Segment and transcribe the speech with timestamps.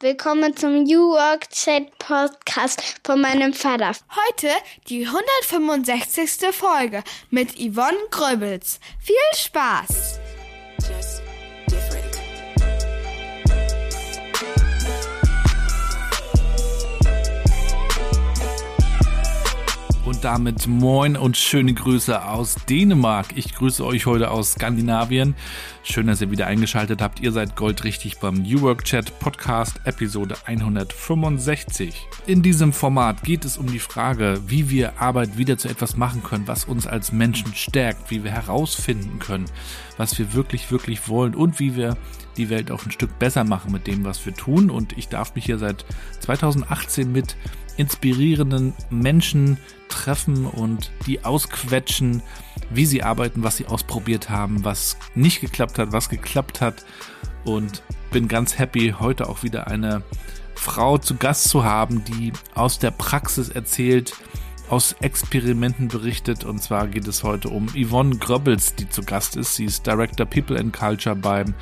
[0.00, 3.92] Willkommen zum New Work Chat Podcast von meinem Vater.
[4.28, 4.50] Heute
[4.90, 6.54] die 165.
[6.54, 8.78] Folge mit Yvonne Gröbels.
[9.00, 10.20] Viel Spaß!
[20.26, 23.28] Damit moin und schöne Grüße aus Dänemark.
[23.36, 25.36] Ich grüße euch heute aus Skandinavien.
[25.84, 27.20] Schön, dass ihr wieder eingeschaltet habt.
[27.20, 32.08] Ihr seid goldrichtig beim New Work Chat Podcast Episode 165.
[32.26, 36.24] In diesem Format geht es um die Frage, wie wir Arbeit wieder zu etwas machen
[36.24, 39.44] können, was uns als Menschen stärkt, wie wir herausfinden können,
[39.96, 41.96] was wir wirklich, wirklich wollen und wie wir
[42.36, 44.70] die Welt auch ein Stück besser machen mit dem, was wir tun.
[44.70, 45.86] Und ich darf mich hier seit
[46.18, 47.36] 2018 mit
[47.76, 49.58] inspirierenden Menschen
[49.88, 52.22] treffen und die ausquetschen,
[52.70, 56.84] wie sie arbeiten, was sie ausprobiert haben, was nicht geklappt hat, was geklappt hat.
[57.44, 60.02] Und bin ganz happy, heute auch wieder eine
[60.54, 64.14] Frau zu Gast zu haben, die aus der Praxis erzählt,
[64.68, 66.44] aus Experimenten berichtet.
[66.44, 69.54] Und zwar geht es heute um Yvonne Gröbbels, die zu Gast ist.
[69.54, 71.54] Sie ist Director People and Culture beim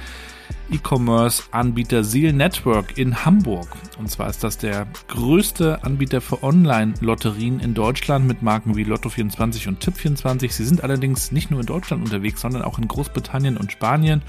[0.70, 3.68] E-Commerce-Anbieter Seal Network in Hamburg.
[3.98, 9.68] Und zwar ist das der größte Anbieter für Online-Lotterien in Deutschland mit Marken wie Lotto24
[9.68, 10.50] und Tipp24.
[10.52, 14.22] Sie sind allerdings nicht nur in Deutschland unterwegs, sondern auch in Großbritannien und Spanien.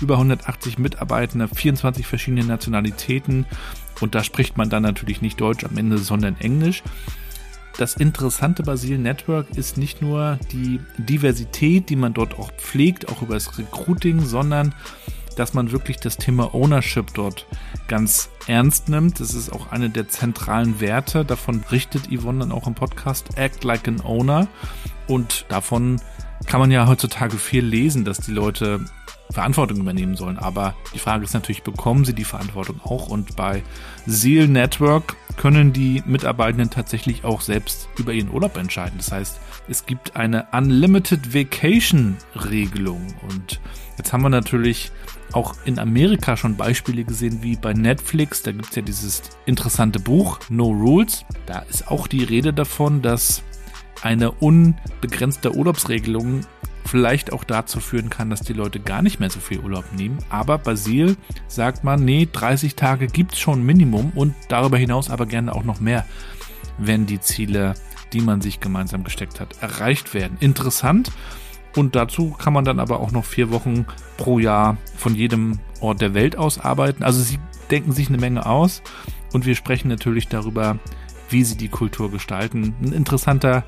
[0.00, 3.46] Über 180 Mitarbeitende, 24 verschiedene Nationalitäten.
[4.00, 6.82] Und da spricht man dann natürlich nicht Deutsch am Ende, sondern Englisch.
[7.78, 13.08] Das Interessante bei Seal Network ist nicht nur die Diversität, die man dort auch pflegt,
[13.10, 14.74] auch über das Recruiting, sondern
[15.36, 17.46] dass man wirklich das Thema Ownership dort
[17.88, 19.20] ganz ernst nimmt.
[19.20, 21.24] Das ist auch eine der zentralen Werte.
[21.24, 24.48] Davon berichtet Yvonne dann auch im Podcast Act Like an Owner.
[25.06, 26.00] Und davon
[26.46, 28.84] kann man ja heutzutage viel lesen, dass die Leute
[29.30, 30.38] Verantwortung übernehmen sollen.
[30.38, 33.08] Aber die Frage ist natürlich, bekommen sie die Verantwortung auch?
[33.08, 33.62] Und bei
[34.06, 38.98] Seal Network können die Mitarbeitenden tatsächlich auch selbst über ihren Urlaub entscheiden.
[38.98, 43.14] Das heißt, es gibt eine Unlimited Vacation Regelung.
[43.28, 43.60] Und
[43.98, 44.92] jetzt haben wir natürlich
[45.32, 48.42] auch in Amerika schon Beispiele gesehen, wie bei Netflix.
[48.42, 51.24] Da gibt es ja dieses interessante Buch No Rules.
[51.46, 53.42] Da ist auch die Rede davon, dass
[54.02, 56.42] eine unbegrenzte Urlaubsregelung
[56.86, 60.18] vielleicht auch dazu führen kann, dass die Leute gar nicht mehr so viel Urlaub nehmen.
[60.28, 61.16] Aber Basil
[61.48, 65.64] sagt man, nee, 30 Tage gibt es schon Minimum und darüber hinaus aber gerne auch
[65.64, 66.06] noch mehr,
[66.78, 67.74] wenn die Ziele,
[68.12, 70.36] die man sich gemeinsam gesteckt hat, erreicht werden.
[70.40, 71.10] Interessant.
[71.76, 76.00] Und dazu kann man dann aber auch noch vier Wochen pro Jahr von jedem Ort
[76.00, 77.04] der Welt aus arbeiten.
[77.04, 77.38] Also sie
[77.70, 78.82] denken sich eine Menge aus
[79.32, 80.78] und wir sprechen natürlich darüber,
[81.28, 82.74] wie sie die Kultur gestalten.
[82.80, 83.64] Ein interessanter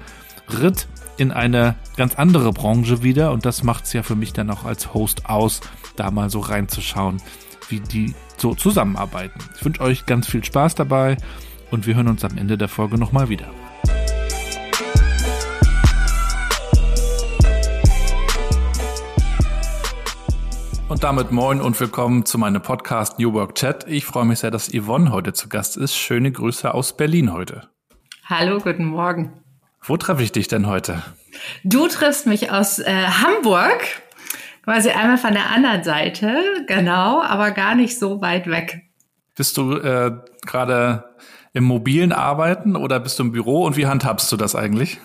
[0.48, 0.88] Ritt
[1.18, 4.64] in eine ganz andere Branche wieder und das macht es ja für mich dann auch
[4.64, 5.60] als Host aus,
[5.96, 7.20] da mal so reinzuschauen,
[7.68, 9.40] wie die so zusammenarbeiten.
[9.56, 11.18] Ich wünsche euch ganz viel Spaß dabei
[11.70, 13.50] und wir hören uns am Ende der Folge nochmal wieder.
[20.88, 23.86] Und damit moin und willkommen zu meinem Podcast New Work Chat.
[23.86, 25.94] Ich freue mich sehr, dass Yvonne heute zu Gast ist.
[25.94, 27.68] Schöne Grüße aus Berlin heute.
[28.24, 29.34] Hallo, guten Morgen.
[29.82, 31.02] Wo treffe ich dich denn heute?
[31.62, 33.80] Du triffst mich aus äh, Hamburg,
[34.64, 38.80] quasi einmal von der anderen Seite, genau, aber gar nicht so weit weg.
[39.36, 40.12] Bist du äh,
[40.46, 41.04] gerade
[41.52, 44.98] im mobilen Arbeiten oder bist du im Büro und wie handhabst du das eigentlich?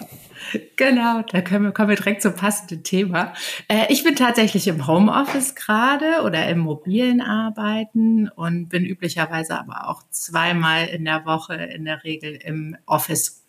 [0.75, 3.34] Genau, da können wir, kommen wir direkt zum passenden Thema.
[3.68, 9.90] Äh, ich bin tatsächlich im Homeoffice gerade oder im mobilen Arbeiten und bin üblicherweise aber
[9.90, 13.43] auch zweimal in der Woche in der Regel im Office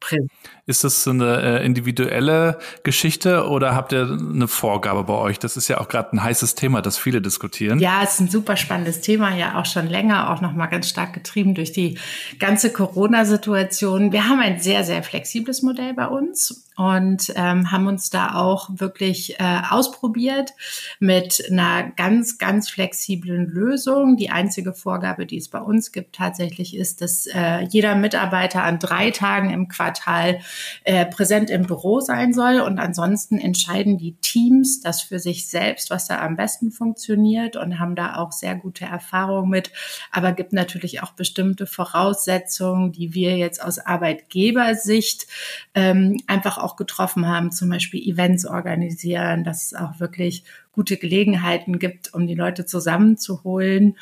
[0.00, 0.30] Präsent.
[0.66, 5.38] Ist das eine äh, individuelle Geschichte oder habt ihr eine Vorgabe bei euch?
[5.38, 7.78] Das ist ja auch gerade ein heißes Thema, das viele diskutieren.
[7.78, 11.12] Ja, es ist ein super spannendes Thema, ja auch schon länger, auch nochmal ganz stark
[11.12, 11.98] getrieben durch die
[12.38, 14.12] ganze Corona-Situation.
[14.12, 18.68] Wir haben ein sehr, sehr flexibles Modell bei uns und ähm, haben uns da auch
[18.70, 20.52] wirklich äh, ausprobiert
[21.00, 24.16] mit einer ganz, ganz flexiblen Lösung.
[24.16, 28.78] Die einzige Vorgabe, die es bei uns gibt, tatsächlich ist, dass äh, jeder Mitarbeiter an
[28.78, 30.38] drei Tagen im Quartal
[30.84, 35.90] äh, präsent im Büro sein soll und ansonsten entscheiden die Teams das für sich selbst,
[35.90, 39.72] was da am besten funktioniert und haben da auch sehr gute Erfahrungen mit.
[40.12, 45.26] Aber gibt natürlich auch bestimmte Voraussetzungen, die wir jetzt aus Arbeitgebersicht
[45.74, 51.78] ähm, einfach auch getroffen haben, zum Beispiel Events organisieren, dass es auch wirklich gute Gelegenheiten
[51.78, 53.96] gibt, um die Leute zusammenzuholen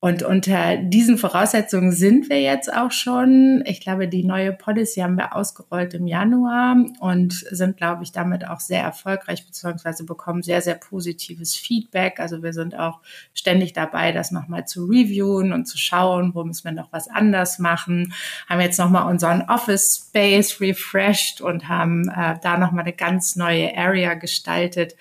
[0.00, 3.64] Und unter diesen Voraussetzungen sind wir jetzt auch schon.
[3.66, 8.46] Ich glaube, die neue Policy haben wir ausgerollt im Januar und sind, glaube ich, damit
[8.46, 12.20] auch sehr erfolgreich, beziehungsweise bekommen sehr, sehr positives Feedback.
[12.20, 13.00] Also wir sind auch
[13.34, 17.58] ständig dabei, das nochmal zu reviewen und zu schauen, wo müssen wir noch was anders
[17.58, 18.14] machen.
[18.48, 23.76] Haben jetzt nochmal unseren Office Space refreshed und haben äh, da nochmal eine ganz neue
[23.76, 24.94] Area gestaltet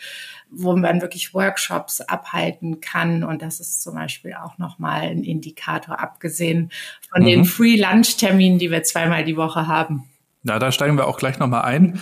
[0.49, 3.23] wo man wirklich Workshops abhalten kann.
[3.23, 6.71] Und das ist zum Beispiel auch nochmal ein Indikator, abgesehen
[7.11, 7.27] von mhm.
[7.27, 10.05] den Free-Lunch-Terminen, die wir zweimal die Woche haben.
[10.43, 11.99] Na, da steigen wir auch gleich nochmal ein.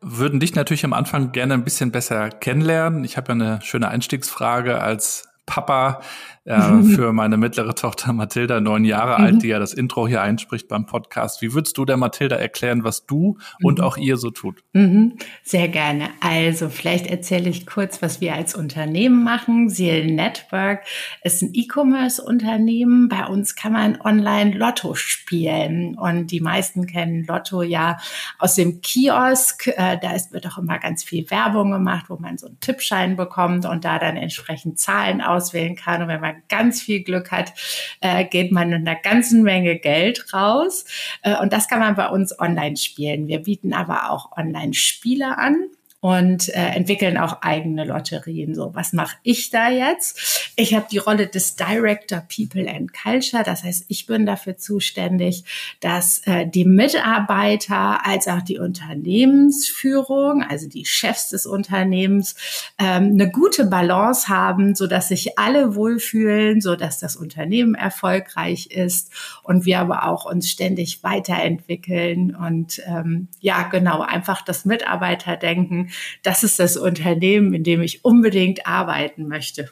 [0.00, 3.04] Würden dich natürlich am Anfang gerne ein bisschen besser kennenlernen.
[3.04, 6.00] Ich habe ja eine schöne Einstiegsfrage als Papa
[6.48, 9.24] äh, für meine mittlere Tochter Mathilda, neun Jahre mhm.
[9.24, 11.42] alt, die ja das Intro hier einspricht beim Podcast.
[11.42, 13.84] Wie würdest du der Mathilda erklären, was du und mhm.
[13.84, 14.62] auch ihr so tut?
[14.72, 15.18] Mhm.
[15.42, 16.08] Sehr gerne.
[16.20, 19.68] Also vielleicht erzähle ich kurz, was wir als Unternehmen machen.
[19.68, 20.84] Seal Network
[21.22, 23.08] ist ein E-Commerce-Unternehmen.
[23.08, 27.98] Bei uns kann man online Lotto spielen und die meisten kennen Lotto ja
[28.38, 29.66] aus dem Kiosk.
[29.66, 33.16] Äh, da ist, wird auch immer ganz viel Werbung gemacht, wo man so einen Tippschein
[33.16, 36.02] bekommt und da dann entsprechend Zahlen auswählen kann.
[36.02, 37.52] Und wenn man ganz viel Glück hat,
[38.00, 40.84] äh, geht man mit einer ganzen Menge Geld raus.
[41.22, 43.28] Äh, und das kann man bei uns online spielen.
[43.28, 45.70] Wir bieten aber auch Online-Spiele an
[46.00, 48.54] und äh, entwickeln auch eigene Lotterien.
[48.54, 50.52] So, was mache ich da jetzt?
[50.54, 53.42] Ich habe die Rolle des Director People and Culture.
[53.42, 55.44] Das heißt, ich bin dafür zuständig,
[55.80, 62.36] dass äh, die Mitarbeiter als auch die Unternehmensführung, also die Chefs des Unternehmens,
[62.78, 68.70] ähm, eine gute Balance haben, so dass sich alle wohlfühlen, so dass das Unternehmen erfolgreich
[68.70, 69.10] ist
[69.42, 75.88] und wir aber auch uns ständig weiterentwickeln und ähm, ja genau einfach das Mitarbeiterdenken
[76.22, 79.70] das ist das Unternehmen, in dem ich unbedingt arbeiten möchte.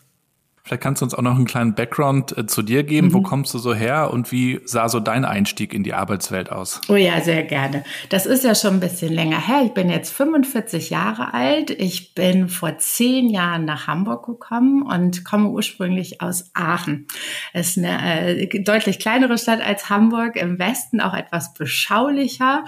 [0.67, 3.09] Vielleicht kannst du uns auch noch einen kleinen Background äh, zu dir geben.
[3.09, 3.13] Mhm.
[3.13, 6.81] Wo kommst du so her und wie sah so dein Einstieg in die Arbeitswelt aus?
[6.89, 7.85] Oh ja, sehr gerne.
[8.09, 9.63] Das ist ja schon ein bisschen länger her.
[9.65, 11.71] Ich bin jetzt 45 Jahre alt.
[11.71, 17.07] Ich bin vor zehn Jahren nach Hamburg gekommen und komme ursprünglich aus Aachen.
[17.53, 22.65] Es ist eine äh, deutlich kleinere Stadt als Hamburg, im Westen auch etwas beschaulicher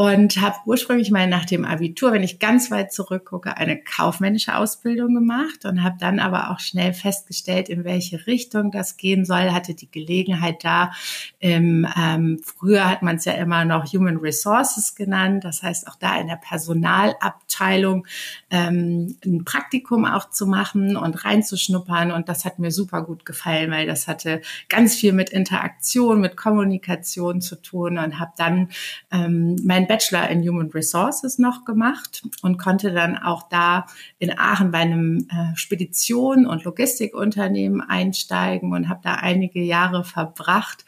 [0.00, 5.14] und habe ursprünglich mal nach dem Abitur, wenn ich ganz weit zurückgucke, eine kaufmännische Ausbildung
[5.14, 9.50] gemacht und habe dann aber auch schnell festgestellt, in welche Richtung das gehen soll.
[9.50, 10.92] Hatte die Gelegenheit da.
[11.38, 15.96] Im, ähm, früher hat man es ja immer noch Human Resources genannt, das heißt auch
[15.96, 18.06] da in der Personalabteilung
[18.50, 23.70] ähm, ein Praktikum auch zu machen und reinzuschnuppern und das hat mir super gut gefallen,
[23.70, 28.70] weil das hatte ganz viel mit Interaktion, mit Kommunikation zu tun und habe dann
[29.12, 33.86] ähm, mein Bachelor in Human Resources noch gemacht und konnte dann auch da
[34.20, 40.84] in Aachen bei einem äh, Spedition- und Logistikunternehmen einsteigen und habe da einige Jahre verbracht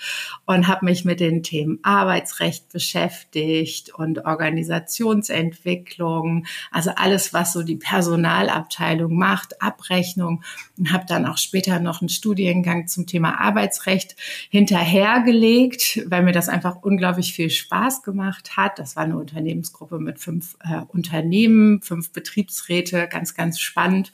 [0.46, 7.74] und habe mich mit den Themen Arbeitsrecht beschäftigt und Organisationsentwicklung, also alles, was so die
[7.74, 10.44] Personalabteilung macht, Abrechnung
[10.78, 14.14] und habe dann auch später noch einen Studiengang zum Thema Arbeitsrecht
[14.48, 18.78] hinterhergelegt, weil mir das einfach unglaublich viel Spaß gemacht hat.
[18.78, 24.12] Das das war eine Unternehmensgruppe mit fünf äh, Unternehmen, fünf Betriebsräte, ganz, ganz spannend.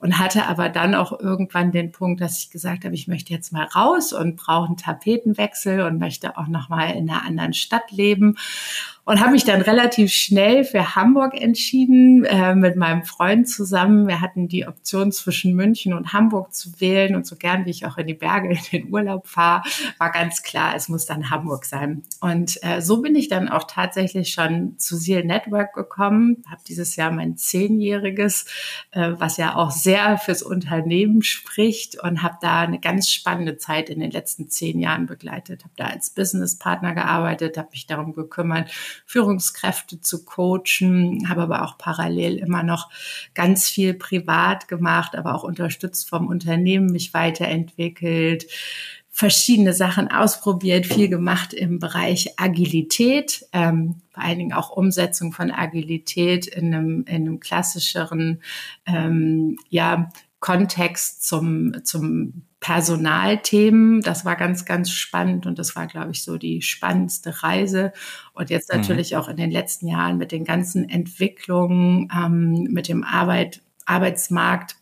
[0.00, 3.52] Und hatte aber dann auch irgendwann den Punkt, dass ich gesagt habe, ich möchte jetzt
[3.52, 7.92] mal raus und brauche einen Tapetenwechsel und möchte auch noch mal in einer anderen Stadt
[7.92, 8.36] leben
[9.06, 14.08] und habe mich dann relativ schnell für Hamburg entschieden äh, mit meinem Freund zusammen.
[14.08, 17.86] Wir hatten die Option zwischen München und Hamburg zu wählen und so gern wie ich
[17.86, 19.62] auch in die Berge in den Urlaub fahre,
[19.98, 22.02] war ganz klar, es muss dann Hamburg sein.
[22.20, 26.96] Und äh, so bin ich dann auch tatsächlich schon zu Seal Network gekommen, habe dieses
[26.96, 28.46] Jahr mein zehnjähriges,
[28.90, 33.88] äh, was ja auch sehr fürs Unternehmen spricht und habe da eine ganz spannende Zeit
[33.88, 38.68] in den letzten zehn Jahren begleitet, habe da als Businesspartner gearbeitet, habe mich darum gekümmert,
[39.04, 42.90] Führungskräfte zu coachen, habe aber auch parallel immer noch
[43.34, 48.46] ganz viel privat gemacht, aber auch unterstützt vom Unternehmen mich weiterentwickelt
[49.16, 55.50] verschiedene Sachen ausprobiert, viel gemacht im Bereich Agilität, ähm, vor allen Dingen auch Umsetzung von
[55.50, 58.42] Agilität in einem, in einem klassischeren
[58.84, 60.10] ähm, ja,
[60.40, 64.00] Kontext zum, zum Personalthemen.
[64.00, 67.92] Das war ganz, ganz spannend und das war, glaube ich, so die spannendste Reise.
[68.32, 68.80] Und jetzt mhm.
[68.80, 69.18] natürlich mhm.
[69.18, 74.76] auch in den letzten Jahren mit den ganzen Entwicklungen, ähm, mit dem Arbeit, Arbeitsmarkt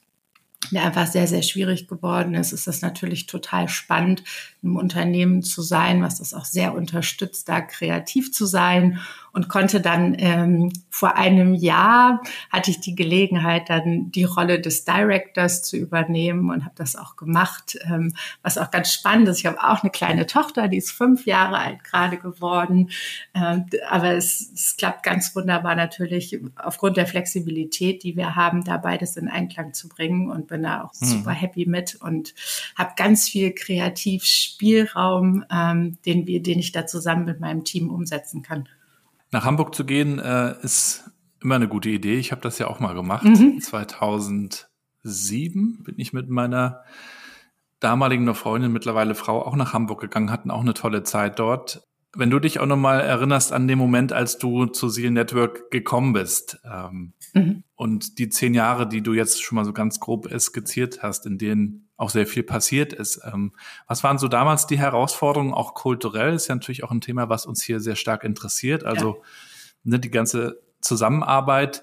[0.71, 4.23] der einfach sehr, sehr schwierig geworden ist, ist das natürlich total spannend,
[4.62, 9.00] im Unternehmen zu sein, was das auch sehr unterstützt, da kreativ zu sein
[9.35, 14.85] und konnte dann ähm, vor einem Jahr hatte ich die Gelegenheit, dann die Rolle des
[14.85, 19.40] Directors zu übernehmen und habe das auch gemacht, ähm, was auch ganz spannend ist.
[19.40, 22.90] Ich habe auch eine kleine Tochter, die ist fünf Jahre alt gerade geworden,
[23.35, 28.76] ähm, aber es, es klappt ganz wunderbar natürlich aufgrund der Flexibilität, die wir haben, da
[28.76, 31.06] beides in Einklang zu bringen und bin da auch mhm.
[31.06, 32.32] super happy mit und
[32.76, 38.42] habe ganz viel Kreativspielraum, ähm, den wir, den ich da zusammen mit meinem Team umsetzen
[38.42, 38.68] kann.
[39.32, 41.11] Nach Hamburg zu gehen äh, ist
[41.42, 42.18] immer eine gute Idee.
[42.18, 43.25] Ich habe das ja auch mal gemacht.
[43.25, 43.61] Mhm.
[43.61, 46.84] 2007 bin ich mit meiner
[47.80, 51.82] damaligen Freundin, mittlerweile Frau, auch nach Hamburg gegangen, hatten auch eine tolle Zeit dort.
[52.16, 56.12] Wenn du dich auch nochmal erinnerst an den Moment, als du zu Seal Network gekommen
[56.12, 57.64] bist ähm, mhm.
[57.75, 61.38] und die zehn Jahre, die du jetzt schon mal so ganz grob skizziert hast, in
[61.38, 63.21] denen auch sehr viel passiert ist.
[63.25, 63.52] Ähm,
[63.87, 66.35] was waren so damals die Herausforderungen, auch kulturell?
[66.35, 68.85] Ist ja natürlich auch ein Thema, was uns hier sehr stark interessiert.
[68.85, 69.23] Also ja.
[69.85, 71.83] ne, die ganze Zusammenarbeit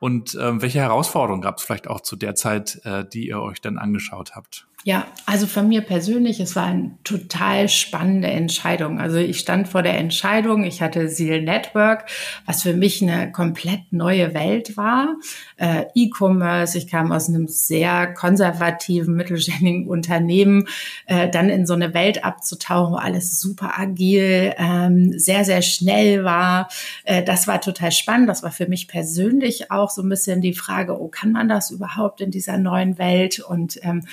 [0.00, 3.60] und ähm, welche Herausforderungen gab es vielleicht auch zu der Zeit, äh, die ihr euch
[3.60, 4.68] dann angeschaut habt?
[4.84, 9.00] Ja, also von mir persönlich, es war eine total spannende Entscheidung.
[9.00, 12.06] Also ich stand vor der Entscheidung, ich hatte Seal Network,
[12.46, 15.16] was für mich eine komplett neue Welt war.
[15.56, 20.68] Äh, E-Commerce, ich kam aus einem sehr konservativen, mittelständigen Unternehmen,
[21.06, 26.22] äh, dann in so eine Welt abzutauchen, wo alles super agil, ähm, sehr, sehr schnell
[26.22, 26.68] war.
[27.02, 28.28] Äh, das war total spannend.
[28.28, 31.72] Das war für mich persönlich auch so ein bisschen die Frage, oh, kann man das
[31.72, 33.40] überhaupt in dieser neuen Welt?
[33.40, 34.04] Und ähm,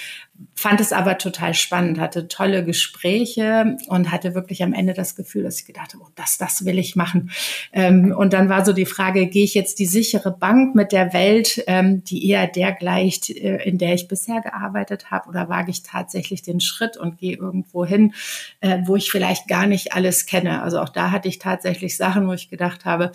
[0.55, 5.43] fand es aber total spannend, hatte tolle Gespräche und hatte wirklich am Ende das Gefühl,
[5.43, 7.31] dass ich gedacht habe, oh, das, das will ich machen.
[7.73, 11.13] Ähm, und dann war so die Frage, gehe ich jetzt die sichere Bank mit der
[11.13, 15.71] Welt, ähm, die eher der gleicht, äh, in der ich bisher gearbeitet habe, oder wage
[15.71, 18.13] ich tatsächlich den Schritt und gehe irgendwo hin,
[18.61, 20.61] äh, wo ich vielleicht gar nicht alles kenne.
[20.63, 23.11] Also auch da hatte ich tatsächlich Sachen, wo ich gedacht habe,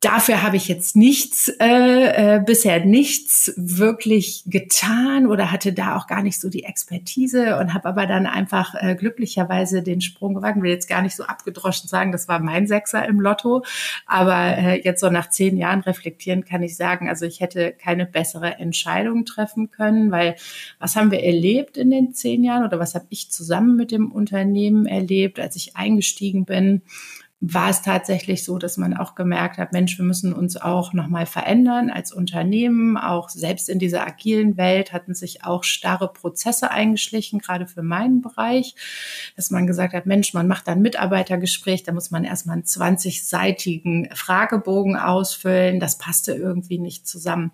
[0.00, 6.06] Dafür habe ich jetzt nichts, äh, äh, bisher nichts wirklich getan oder hatte da auch
[6.06, 10.62] gar nicht so die Expertise und habe aber dann einfach äh, glücklicherweise den Sprung gewagt.
[10.62, 13.64] Will jetzt gar nicht so abgedroschen sagen, das war mein Sechser im Lotto,
[14.06, 18.06] aber äh, jetzt so nach zehn Jahren reflektieren kann ich sagen, also ich hätte keine
[18.06, 20.36] bessere Entscheidung treffen können, weil
[20.78, 24.12] was haben wir erlebt in den zehn Jahren oder was habe ich zusammen mit dem
[24.12, 26.82] Unternehmen erlebt, als ich eingestiegen bin?
[27.40, 31.24] War es tatsächlich so, dass man auch gemerkt hat, Mensch, wir müssen uns auch nochmal
[31.24, 32.96] verändern als Unternehmen.
[32.96, 38.22] Auch selbst in dieser agilen Welt hatten sich auch starre Prozesse eingeschlichen, gerade für meinen
[38.22, 38.74] Bereich,
[39.36, 44.08] dass man gesagt hat, Mensch, man macht ein Mitarbeitergespräch, da muss man erstmal einen 20-seitigen
[44.16, 45.78] Fragebogen ausfüllen.
[45.78, 47.52] Das passte irgendwie nicht zusammen.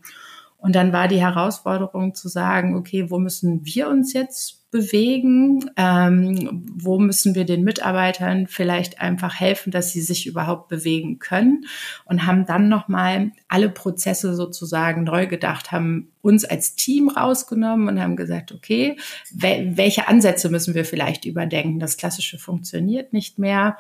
[0.57, 5.71] Und dann war die Herausforderung zu sagen, okay, wo müssen wir uns jetzt bewegen?
[5.77, 11.67] Ähm, wo müssen wir den Mitarbeitern vielleicht einfach helfen, dass sie sich überhaupt bewegen können?
[12.05, 18.01] Und haben dann nochmal alle Prozesse sozusagen neu gedacht, haben uns als Team rausgenommen und
[18.01, 18.97] haben gesagt, okay,
[19.33, 21.79] wel welche Ansätze müssen wir vielleicht überdenken?
[21.79, 23.77] Das Klassische funktioniert nicht mehr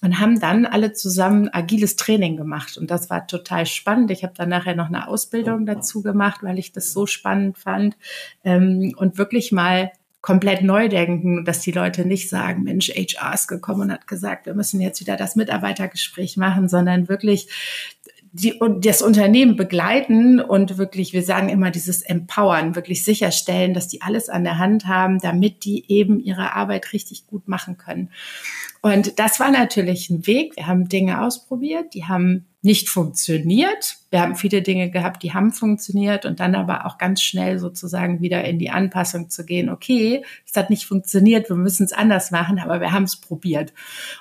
[0.00, 2.78] und haben dann alle zusammen agiles Training gemacht.
[2.78, 4.10] Und das war total spannend.
[4.12, 7.98] Ich habe dann nachher noch eine Ausbildung dazu gemacht, weil ich das so spannend fand
[8.44, 13.46] ähm, und wirklich mal komplett neu denken, dass die Leute nicht sagen, Mensch, HR ist
[13.46, 17.48] gekommen und hat gesagt, wir müssen jetzt wieder das Mitarbeitergespräch machen, sondern wirklich
[18.32, 24.02] die, das Unternehmen begleiten und wirklich, wir sagen immer dieses Empowern, wirklich sicherstellen, dass die
[24.02, 28.10] alles an der Hand haben, damit die eben ihre Arbeit richtig gut machen können.
[28.82, 30.56] Und das war natürlich ein Weg.
[30.56, 33.98] Wir haben Dinge ausprobiert, die haben nicht funktioniert.
[34.10, 38.20] Wir haben viele Dinge gehabt, die haben funktioniert und dann aber auch ganz schnell sozusagen
[38.20, 39.68] wieder in die Anpassung zu gehen.
[39.68, 43.72] Okay, es hat nicht funktioniert, wir müssen es anders machen, aber wir haben es probiert.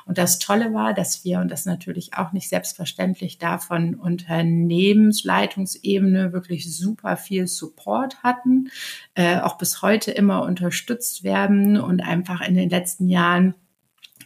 [0.06, 6.72] Und das Tolle war, dass wir, und das natürlich auch nicht selbstverständlich davon Unternehmensleitungsebene wirklich
[6.72, 8.70] super viel Support hatten,
[9.16, 13.56] äh, auch bis heute immer unterstützt werden und einfach in den letzten Jahren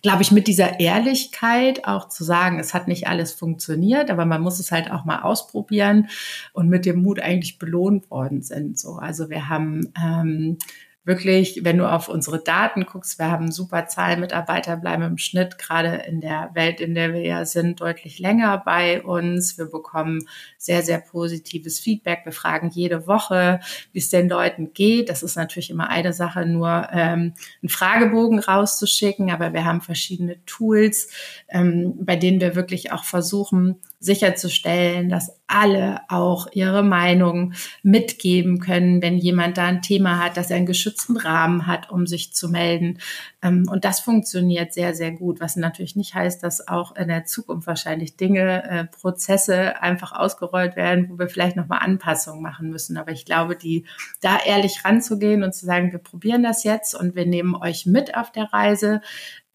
[0.01, 4.41] glaube ich, mit dieser Ehrlichkeit auch zu sagen, es hat nicht alles funktioniert, aber man
[4.41, 6.10] muss es halt auch mal ausprobieren
[6.53, 8.79] und mit dem Mut eigentlich belohnt worden sind.
[8.79, 10.58] So, also wir haben ähm,
[11.03, 15.58] wirklich, wenn du auf unsere Daten guckst, wir haben super Zahlen, Mitarbeiter bleiben im Schnitt
[15.58, 19.58] gerade in der Welt, in der wir ja sind, deutlich länger bei uns.
[19.58, 20.27] Wir bekommen
[20.58, 22.22] sehr, sehr positives Feedback.
[22.24, 23.62] Wir fragen jede Woche,
[23.93, 25.10] wie es den Leuten geht.
[25.10, 30.43] Das ist natürlich immer eine Sache, nur ähm, einen Fragebogen rauszuschicken, aber wir haben verschiedene
[30.46, 31.10] Tools,
[31.50, 37.53] ähm, bei denen wir wirklich auch versuchen, sicherzustellen, dass alle auch ihre Meinung
[37.84, 42.08] mitgeben können, wenn jemand da ein Thema hat, dass er einen geschützten Rahmen hat, um
[42.08, 42.98] sich zu melden.
[43.43, 47.25] Ähm, und das funktioniert sehr, sehr gut, was natürlich nicht heißt, dass auch in der
[47.25, 52.98] Zukunft wahrscheinlich Dinge, äh, Prozesse einfach ausgerollt werden, wo wir vielleicht nochmal Anpassungen machen müssen.
[52.98, 53.86] Aber ich glaube, die
[54.20, 58.17] da ehrlich ranzugehen und zu sagen, wir probieren das jetzt und wir nehmen euch mit
[58.17, 59.01] auf der Reise,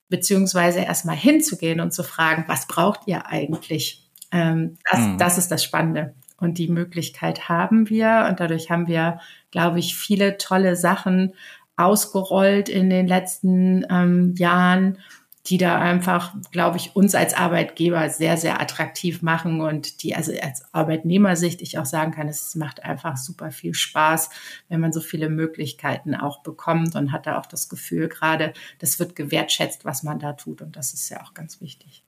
[0.09, 4.06] beziehungsweise erstmal hinzugehen und zu fragen, was braucht ihr eigentlich?
[4.33, 5.18] Ähm, das, mhm.
[5.18, 6.14] das ist das Spannende.
[6.38, 11.33] Und die Möglichkeit haben wir und dadurch haben wir, glaube ich, viele tolle Sachen
[11.76, 14.99] ausgerollt in den letzten ähm, Jahren,
[15.47, 20.33] die da einfach, glaube ich, uns als Arbeitgeber sehr, sehr attraktiv machen und die also
[20.42, 24.30] als Arbeitnehmersicht ich auch sagen kann, es macht einfach super viel Spaß,
[24.68, 28.99] wenn man so viele Möglichkeiten auch bekommt und hat da auch das Gefühl gerade, das
[28.99, 32.02] wird gewertschätzt, was man da tut und das ist ja auch ganz wichtig.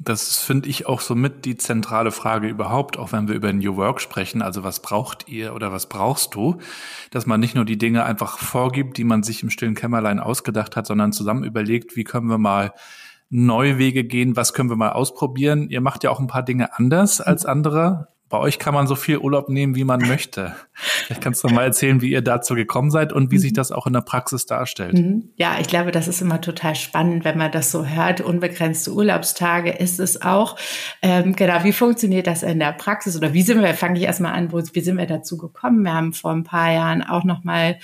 [0.00, 4.00] Das finde ich auch somit die zentrale Frage überhaupt, auch wenn wir über New Work
[4.00, 4.42] sprechen.
[4.42, 6.58] Also was braucht ihr oder was brauchst du?
[7.10, 10.76] Dass man nicht nur die Dinge einfach vorgibt, die man sich im stillen Kämmerlein ausgedacht
[10.76, 12.72] hat, sondern zusammen überlegt, wie können wir mal
[13.28, 15.68] neue Wege gehen, was können wir mal ausprobieren.
[15.68, 18.94] Ihr macht ja auch ein paar Dinge anders als andere bei euch kann man so
[18.94, 20.54] viel Urlaub nehmen, wie man möchte.
[20.74, 23.40] Vielleicht kannst du mal erzählen, wie ihr dazu gekommen seid und wie mhm.
[23.40, 24.94] sich das auch in der Praxis darstellt.
[24.94, 25.30] Mhm.
[25.36, 28.20] Ja, ich glaube, das ist immer total spannend, wenn man das so hört.
[28.20, 30.56] Unbegrenzte Urlaubstage ist es auch.
[31.00, 34.34] Ähm, genau, wie funktioniert das in der Praxis oder wie sind wir, fange ich erstmal
[34.34, 35.82] an, wo, wie sind wir dazu gekommen?
[35.82, 37.78] Wir haben vor ein paar Jahren auch nochmal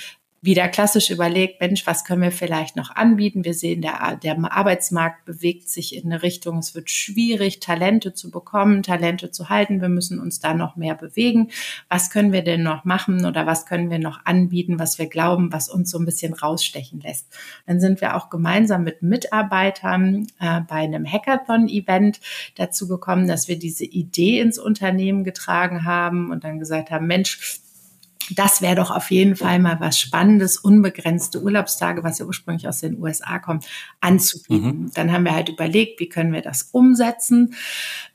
[0.45, 3.47] wieder klassisch überlegt, Mensch, was können wir vielleicht noch anbieten?
[3.47, 8.31] Wir sehen, der, der Arbeitsmarkt bewegt sich in eine Richtung, es wird schwierig, Talente zu
[8.31, 9.81] bekommen, Talente zu halten.
[9.81, 11.49] Wir müssen uns da noch mehr bewegen.
[11.89, 15.51] Was können wir denn noch machen oder was können wir noch anbieten, was wir glauben,
[15.51, 17.27] was uns so ein bisschen rausstechen lässt?
[17.67, 22.21] Dann sind wir auch gemeinsam mit Mitarbeitern äh, bei einem Hackathon-Event
[22.57, 27.64] dazu gekommen, dass wir diese Idee ins Unternehmen getragen haben und dann gesagt haben, Mensch,
[28.31, 32.81] das wäre doch auf jeden Fall mal was Spannendes, unbegrenzte Urlaubstage, was ja ursprünglich aus
[32.81, 33.67] den USA kommt,
[34.01, 34.83] anzubieten.
[34.85, 34.91] Mhm.
[34.95, 37.55] Dann haben wir halt überlegt, wie können wir das umsetzen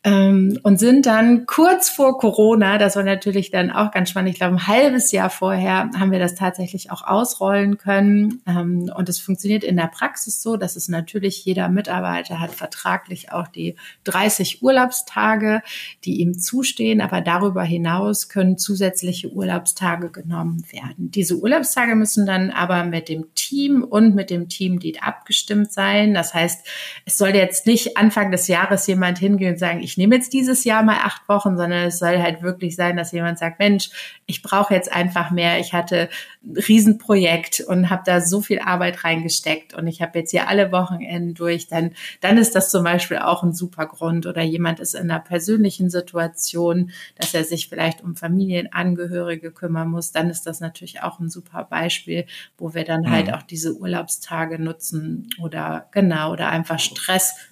[0.03, 4.37] ähm, und sind dann kurz vor Corona, das war natürlich dann auch ganz spannend, ich
[4.37, 9.19] glaube ein halbes Jahr vorher haben wir das tatsächlich auch ausrollen können ähm, und es
[9.19, 13.75] funktioniert in der Praxis so, dass es natürlich jeder Mitarbeiter hat vertraglich auch die
[14.05, 15.61] 30 Urlaubstage,
[16.05, 21.11] die ihm zustehen, aber darüber hinaus können zusätzliche Urlaubstage Urlaubstage genommen werden.
[21.11, 26.13] Diese Urlaubstage müssen dann aber mit dem Team und mit dem Teamlead abgestimmt sein.
[26.13, 26.65] Das heißt,
[27.05, 30.63] es soll jetzt nicht Anfang des Jahres jemand hingehen und sagen, ich nehme jetzt dieses
[30.63, 33.89] Jahr mal acht Wochen, sondern es soll halt wirklich sein, dass jemand sagt, Mensch,
[34.25, 35.59] ich brauche jetzt einfach mehr.
[35.59, 36.09] Ich hatte
[36.43, 40.71] ein Riesenprojekt und habe da so viel Arbeit reingesteckt und ich habe jetzt hier alle
[40.71, 41.67] Wochenenden durch.
[41.67, 44.25] Dann, dann ist das zum Beispiel auch ein super Grund.
[44.25, 50.11] Oder jemand ist in einer persönlichen Situation, dass er sich vielleicht um Familienangehörige kümmern muss,
[50.11, 52.25] dann ist das natürlich auch ein super Beispiel,
[52.57, 53.31] wo wir dann halt mhm.
[53.31, 56.79] halt auch diese Urlaubstage nutzen oder genau oder einfach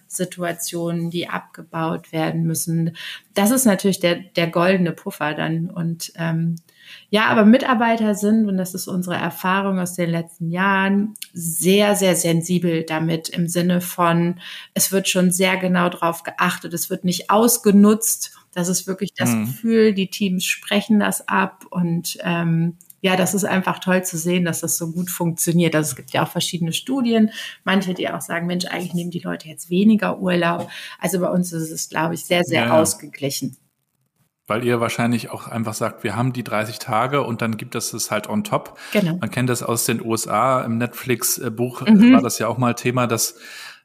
[0.07, 2.95] Stresssituationen, die abgebaut werden müssen.
[3.33, 5.69] Das ist natürlich der, der goldene Puffer dann.
[5.69, 6.55] Und ähm,
[7.09, 12.15] ja, aber Mitarbeiter sind, und das ist unsere Erfahrung aus den letzten Jahren, sehr, sehr
[12.15, 14.39] sensibel damit im Sinne von,
[14.73, 19.29] es wird schon sehr genau drauf geachtet, es wird nicht ausgenutzt das ist wirklich das
[19.29, 19.45] mhm.
[19.45, 24.43] Gefühl, die Teams sprechen das ab und ähm, ja, das ist einfach toll zu sehen,
[24.43, 25.73] dass das so gut funktioniert.
[25.73, 27.31] Also es gibt ja auch verschiedene Studien,
[27.63, 30.69] manche, die auch sagen, Mensch, eigentlich nehmen die Leute jetzt weniger Urlaub.
[30.99, 32.77] Also bei uns ist es, glaube ich, sehr, sehr ja.
[32.77, 33.55] ausgeglichen.
[34.45, 37.93] Weil ihr wahrscheinlich auch einfach sagt, wir haben die 30 Tage und dann gibt es
[37.93, 38.77] es halt on top.
[38.91, 39.15] Genau.
[39.15, 40.65] Man kennt das aus den USA.
[40.65, 42.11] Im Netflix-Buch mhm.
[42.11, 43.39] war das ja auch mal Thema, dass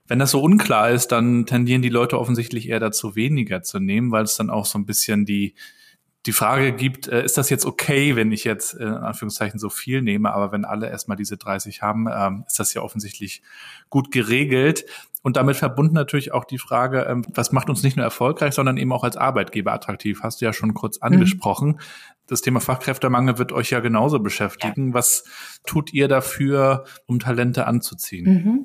[0.09, 4.11] wenn das so unklar ist, dann tendieren die Leute offensichtlich eher dazu, weniger zu nehmen,
[4.11, 5.55] weil es dann auch so ein bisschen die,
[6.27, 9.69] die Frage gibt, äh, ist das jetzt okay, wenn ich jetzt äh, in Anführungszeichen so
[9.69, 13.43] viel nehme, aber wenn alle erstmal diese 30 haben, ähm, ist das ja offensichtlich
[13.91, 14.85] gut geregelt.
[15.23, 18.77] Und damit verbunden natürlich auch die Frage, ähm, was macht uns nicht nur erfolgreich, sondern
[18.77, 21.07] eben auch als Arbeitgeber attraktiv, hast du ja schon kurz mhm.
[21.07, 21.69] angesprochen.
[21.71, 21.81] Mhm
[22.33, 24.89] das Thema Fachkräftemangel wird euch ja genauso beschäftigen.
[24.89, 24.95] Ja.
[24.95, 25.25] Was
[25.65, 28.25] tut ihr dafür, um Talente anzuziehen?
[28.25, 28.65] Mhm.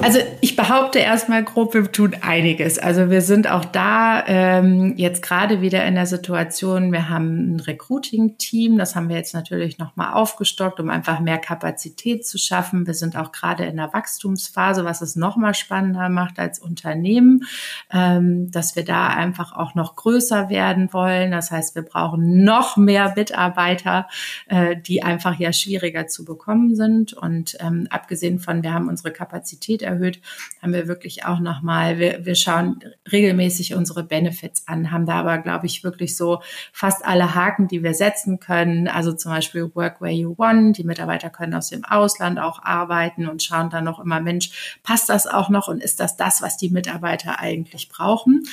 [0.00, 2.78] Also ich behaupte erstmal grob, wir tun einiges.
[2.78, 7.60] Also wir sind auch da ähm, jetzt gerade wieder in der Situation, wir haben ein
[7.60, 12.86] Recruiting-Team, das haben wir jetzt natürlich nochmal aufgestockt, um einfach mehr Kapazität zu schaffen.
[12.86, 17.44] Wir sind auch gerade in der Wachstumsphase, was es nochmal spannend spannender macht als Unternehmen,
[17.90, 21.30] ähm, dass wir da einfach auch noch größer werden wollen.
[21.32, 24.08] Das heißt, wir brauchen noch mehr Mitarbeiter,
[24.46, 27.12] äh, die einfach ja schwieriger zu bekommen sind.
[27.12, 30.20] Und ähm, abgesehen von, wir haben unsere Kapazität erhöht,
[30.60, 35.38] haben wir wirklich auch nochmal, wir, wir schauen regelmäßig unsere Benefits an, haben da aber,
[35.38, 38.88] glaube ich, wirklich so fast alle Haken, die wir setzen können.
[38.88, 40.78] Also zum Beispiel Work Where You Want.
[40.78, 45.08] Die Mitarbeiter können aus dem Ausland auch arbeiten und schauen dann noch immer, Mensch, passt
[45.08, 48.44] das auch noch und ist das das, was die Mitarbeiter eigentlich brauchen?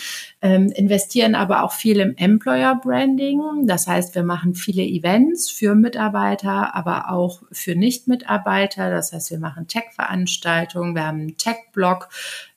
[0.42, 3.68] Ähm, investieren aber auch viel im Employer Branding.
[3.68, 8.90] Das heißt, wir machen viele Events für Mitarbeiter, aber auch für Nicht-Mitarbeiter.
[8.90, 12.08] Das heißt, wir machen Tech-Veranstaltungen, wir haben einen Tech-Blog,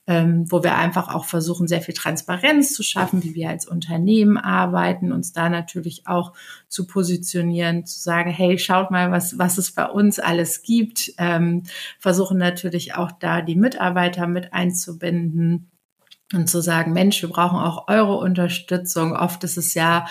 [0.07, 4.37] ähm, wo wir einfach auch versuchen, sehr viel Transparenz zu schaffen, wie wir als Unternehmen
[4.37, 6.33] arbeiten, uns da natürlich auch
[6.67, 11.63] zu positionieren, zu sagen, hey, schaut mal, was, was es bei uns alles gibt, ähm,
[11.99, 15.69] versuchen natürlich auch da die Mitarbeiter mit einzubinden
[16.33, 19.15] und zu sagen, Mensch, wir brauchen auch eure Unterstützung.
[19.15, 20.07] Oft ist es ja,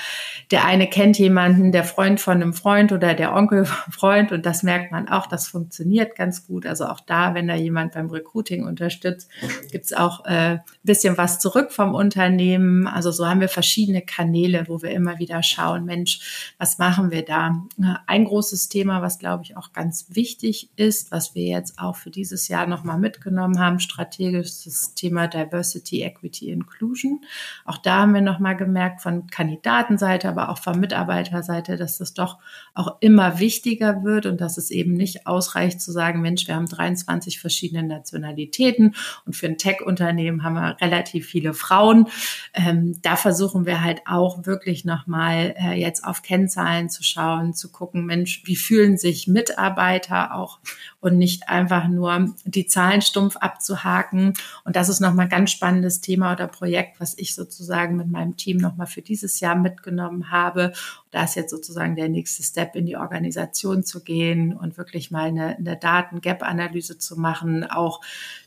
[0.51, 4.47] der eine kennt jemanden, der Freund von einem Freund oder der Onkel vom Freund und
[4.47, 6.67] das merkt man auch, das funktioniert ganz gut.
[6.67, 9.29] Also auch da, wenn da jemand beim Recruiting unterstützt,
[9.71, 12.87] gibt's auch äh, bisschen was zurück vom Unternehmen.
[12.87, 17.25] Also so haben wir verschiedene Kanäle, wo wir immer wieder schauen, Mensch, was machen wir
[17.25, 17.63] da?
[18.07, 22.11] Ein großes Thema, was glaube ich auch ganz wichtig ist, was wir jetzt auch für
[22.11, 27.21] dieses Jahr nochmal mitgenommen haben, strategisch das Thema Diversity Equity Inclusion.
[27.65, 32.39] Auch da haben wir nochmal gemerkt von Kandidatenseite, aber auch von Mitarbeiterseite, dass das doch
[32.75, 36.67] auch immer wichtiger wird und dass es eben nicht ausreicht zu sagen, Mensch, wir haben
[36.67, 38.95] 23 verschiedene Nationalitäten
[39.27, 42.09] und für ein Tech-Unternehmen haben wir relativ viele Frauen.
[42.55, 47.71] Ähm, da versuchen wir halt auch wirklich nochmal äh, jetzt auf Kennzahlen zu schauen, zu
[47.71, 50.59] gucken, Mensch, wie fühlen sich Mitarbeiter auch
[51.03, 54.35] und nicht einfach nur die Zahlen stumpf abzuhaken.
[54.65, 58.37] Und das ist nochmal ein ganz spannendes Thema oder Projekt, was ich sozusagen mit meinem
[58.37, 60.73] Team nochmal für dieses Jahr mitgenommen habe.
[61.11, 65.25] Da ist jetzt sozusagen der nächste Step in die Organisation zu gehen und wirklich mal
[65.25, 68.01] eine, eine Daten-Gap-Analyse zu machen, auch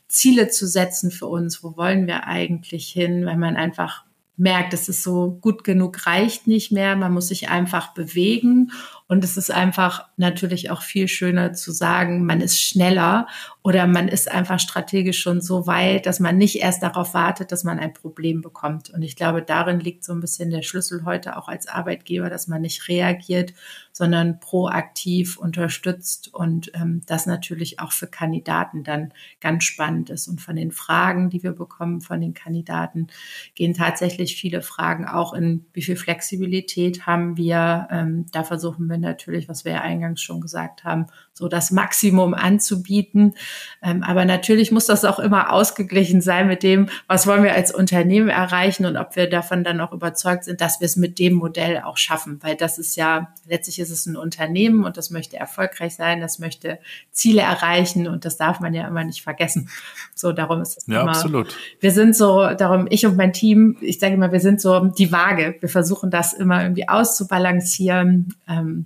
[0.08, 1.62] Ziele zu setzen für uns.
[1.62, 4.06] Wo wollen wir eigentlich hin, wenn man einfach
[4.38, 6.96] merkt, es ist so gut genug reicht nicht mehr.
[6.96, 8.70] Man muss sich einfach bewegen
[9.08, 13.28] und es ist einfach natürlich auch viel schöner zu sagen, man ist schneller
[13.62, 17.62] oder man ist einfach strategisch schon so weit, dass man nicht erst darauf wartet, dass
[17.62, 18.90] man ein Problem bekommt.
[18.90, 22.48] Und ich glaube, darin liegt so ein bisschen der Schlüssel heute auch als Arbeitgeber, dass
[22.48, 23.54] man nicht reagiert,
[23.92, 30.28] sondern proaktiv unterstützt und ähm, das natürlich auch für Kandidaten dann ganz spannend ist.
[30.28, 33.06] Und von den Fragen, die wir bekommen von den Kandidaten,
[33.54, 37.88] gehen tatsächlich viele Fragen auch in, wie viel Flexibilität haben wir.
[37.90, 41.70] Ähm, da versuchen wir wir natürlich, was wir ja eingangs schon gesagt haben, so das
[41.70, 43.34] Maximum anzubieten.
[43.82, 47.74] Ähm, aber natürlich muss das auch immer ausgeglichen sein mit dem, was wollen wir als
[47.74, 51.34] Unternehmen erreichen und ob wir davon dann auch überzeugt sind, dass wir es mit dem
[51.34, 52.38] Modell auch schaffen.
[52.42, 56.38] Weil das ist ja, letztlich ist es ein Unternehmen und das möchte erfolgreich sein, das
[56.38, 56.78] möchte
[57.10, 59.68] Ziele erreichen und das darf man ja immer nicht vergessen.
[60.14, 61.10] So, darum ist es ja, immer.
[61.10, 61.54] Absolut.
[61.80, 65.12] Wir sind so, darum, ich und mein Team, ich sage immer, wir sind so die
[65.12, 65.56] Waage.
[65.60, 68.34] Wir versuchen das immer irgendwie auszubalancieren.
[68.48, 68.85] Ähm,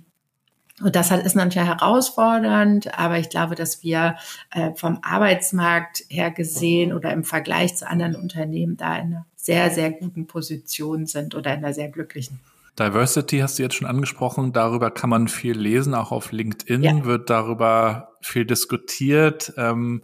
[0.83, 4.15] und das ist natürlich herausfordernd, aber ich glaube, dass wir
[4.51, 9.71] äh, vom Arbeitsmarkt her gesehen oder im Vergleich zu anderen Unternehmen da in einer sehr,
[9.71, 12.39] sehr guten Position sind oder in einer sehr glücklichen.
[12.79, 14.53] Diversity hast du jetzt schon angesprochen.
[14.53, 15.93] Darüber kann man viel lesen.
[15.93, 17.05] Auch auf LinkedIn ja.
[17.05, 19.53] wird darüber viel diskutiert.
[19.57, 20.01] Ähm,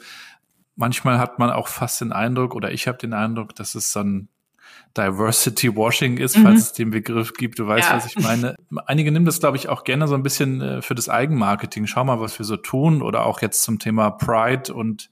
[0.75, 4.01] manchmal hat man auch fast den Eindruck, oder ich habe den Eindruck, dass es so
[4.01, 4.27] ein
[4.97, 6.55] Diversity Washing ist, falls mhm.
[6.57, 7.60] es den Begriff gibt.
[7.60, 7.95] Du weißt, ja.
[7.95, 8.55] was ich meine.
[8.86, 11.88] Einige nehmen das, glaube ich, auch gerne so ein bisschen äh, für das Eigenmarketing.
[11.88, 13.01] Schau mal, was wir so tun.
[13.01, 14.73] Oder auch jetzt zum Thema Pride.
[14.73, 15.10] Und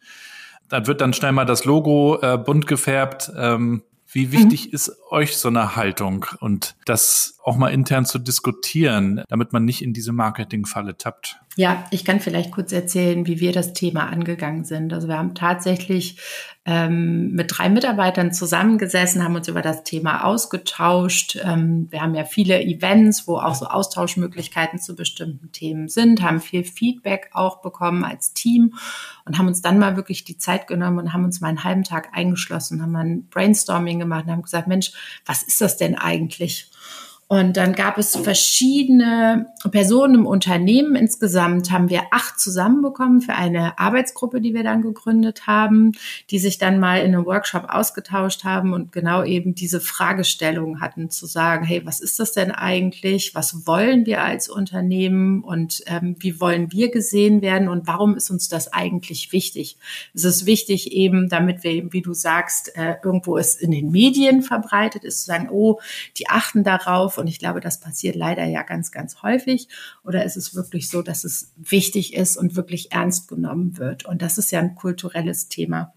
[0.69, 3.31] dann wird dann schnell mal das Logo äh, bunt gefärbt.
[3.37, 4.73] Ähm, wie wichtig mhm.
[4.73, 9.81] ist euch so eine Haltung und das auch mal intern zu diskutieren, damit man nicht
[9.81, 11.37] in diese Marketingfalle tappt?
[11.57, 14.91] Ja, ich kann vielleicht kurz erzählen, wie wir das Thema angegangen sind.
[14.91, 16.19] Also wir haben tatsächlich
[16.65, 21.37] ähm, mit drei Mitarbeitern zusammengesessen, haben uns über das Thema ausgetauscht.
[21.41, 26.41] Ähm, wir haben ja viele Events, wo auch so Austauschmöglichkeiten zu bestimmten Themen sind, haben
[26.41, 28.73] viel Feedback auch bekommen als Team
[29.23, 31.83] und haben uns dann mal wirklich die Zeit genommen und haben uns mal einen halben
[31.83, 34.91] Tag eingeschlossen, haben mal ein Brainstorming gemacht und haben gesagt, Mensch,
[35.25, 36.69] was ist das denn eigentlich?
[37.27, 40.95] Und dann gab es verschiedene Personen im Unternehmen.
[40.95, 45.93] Insgesamt haben wir acht zusammenbekommen für eine Arbeitsgruppe, die wir dann gegründet haben,
[46.29, 51.09] die sich dann mal in einem Workshop ausgetauscht haben und genau eben diese Fragestellung hatten,
[51.09, 53.33] zu sagen, hey, was ist das denn eigentlich?
[53.33, 58.29] Was wollen wir als Unternehmen und ähm, wie wollen wir gesehen werden und warum ist
[58.29, 59.77] uns das eigentlich wichtig?
[60.13, 63.89] Es ist wichtig eben, damit wir eben, wie du sagst, äh, irgendwo es in den
[63.89, 65.79] Medien verbreitet ist, zu sagen, oh,
[66.19, 69.67] die achten darauf, und ich glaube, das passiert leider ja ganz, ganz häufig.
[70.03, 74.05] Oder ist es wirklich so, dass es wichtig ist und wirklich ernst genommen wird?
[74.05, 75.93] Und das ist ja ein kulturelles Thema.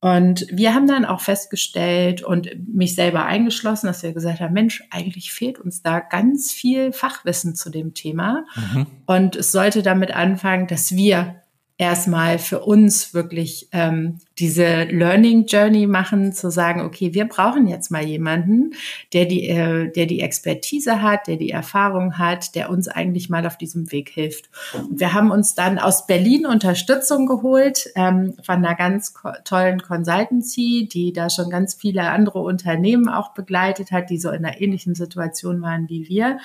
[0.00, 4.84] Und wir haben dann auch festgestellt und mich selber eingeschlossen, dass wir gesagt haben, Mensch,
[4.90, 8.44] eigentlich fehlt uns da ganz viel Fachwissen zu dem Thema.
[8.54, 8.86] Mhm.
[9.06, 11.42] Und es sollte damit anfangen, dass wir
[11.78, 17.90] erstmal für uns wirklich ähm, diese Learning Journey machen, zu sagen, okay, wir brauchen jetzt
[17.90, 18.72] mal jemanden,
[19.12, 23.46] der die, äh, der die Expertise hat, der die Erfahrung hat, der uns eigentlich mal
[23.46, 24.48] auf diesem Weg hilft.
[24.74, 29.12] Und wir haben uns dann aus Berlin Unterstützung geholt ähm, von einer ganz
[29.44, 34.44] tollen Consultancy, die da schon ganz viele andere Unternehmen auch begleitet hat, die so in
[34.44, 36.38] einer ähnlichen Situation waren wie wir.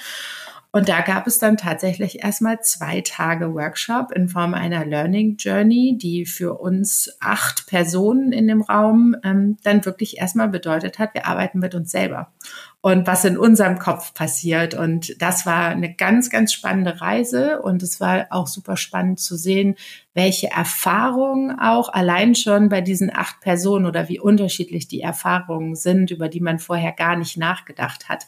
[0.74, 5.98] Und da gab es dann tatsächlich erstmal zwei Tage Workshop in Form einer Learning Journey,
[5.98, 11.28] die für uns acht Personen in dem Raum ähm, dann wirklich erstmal bedeutet hat, wir
[11.28, 12.32] arbeiten mit uns selber
[12.80, 14.74] und was in unserem Kopf passiert.
[14.74, 19.36] Und das war eine ganz, ganz spannende Reise und es war auch super spannend zu
[19.36, 19.76] sehen,
[20.14, 26.12] welche Erfahrungen auch allein schon bei diesen acht Personen oder wie unterschiedlich die Erfahrungen sind,
[26.12, 28.26] über die man vorher gar nicht nachgedacht hat.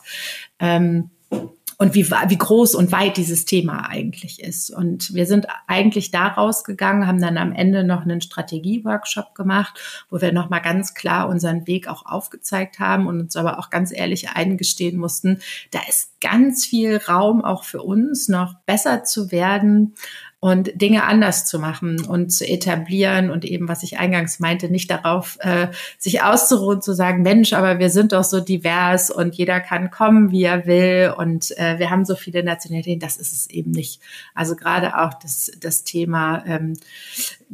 [0.59, 1.09] Ähm,
[1.77, 4.69] und wie, wie groß und weit dieses Thema eigentlich ist.
[4.69, 10.21] Und wir sind eigentlich da rausgegangen, haben dann am Ende noch einen Strategie-Workshop gemacht, wo
[10.21, 14.29] wir nochmal ganz klar unseren Weg auch aufgezeigt haben und uns aber auch ganz ehrlich
[14.29, 15.39] eingestehen mussten,
[15.71, 19.95] da ist ganz viel Raum auch für uns noch besser zu werden
[20.43, 24.91] und Dinge anders zu machen und zu etablieren und eben, was ich eingangs meinte, nicht
[24.91, 29.61] darauf, äh, sich auszuruhen, zu sagen, Mensch, aber wir sind doch so divers und jeder
[29.61, 33.49] kann kommen, wie er will und äh, wir haben so viele Nationalitäten, das ist es
[33.49, 34.01] eben nicht.
[34.35, 36.73] Also gerade auch das, das Thema ähm,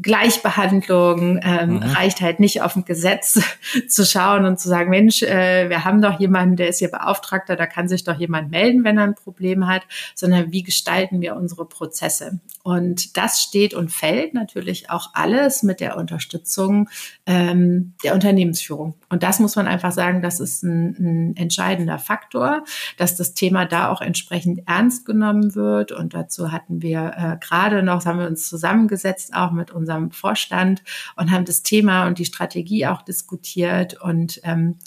[0.01, 1.83] Gleichbehandlung ähm, mhm.
[1.83, 3.39] reicht halt nicht auf ein Gesetz
[3.87, 7.55] zu schauen und zu sagen, Mensch, äh, wir haben doch jemanden, der ist hier Beauftragter,
[7.55, 9.83] da kann sich doch jemand melden, wenn er ein Problem hat,
[10.15, 12.39] sondern wie gestalten wir unsere Prozesse?
[12.63, 12.78] Und
[13.13, 16.89] das steht und fällt natürlich auch alles mit der Unterstützung
[17.25, 18.95] ähm, der Unternehmensführung.
[19.09, 22.63] Und das muss man einfach sagen, das ist ein, ein entscheidender Faktor,
[22.97, 25.91] dass das Thema da auch entsprechend ernst genommen wird.
[25.91, 30.83] Und dazu hatten wir äh, gerade noch, haben wir uns zusammengesetzt, auch mit unserem Vorstand
[31.15, 33.99] und haben das Thema und die Strategie auch diskutiert.
[34.01, 34.77] Und ähm,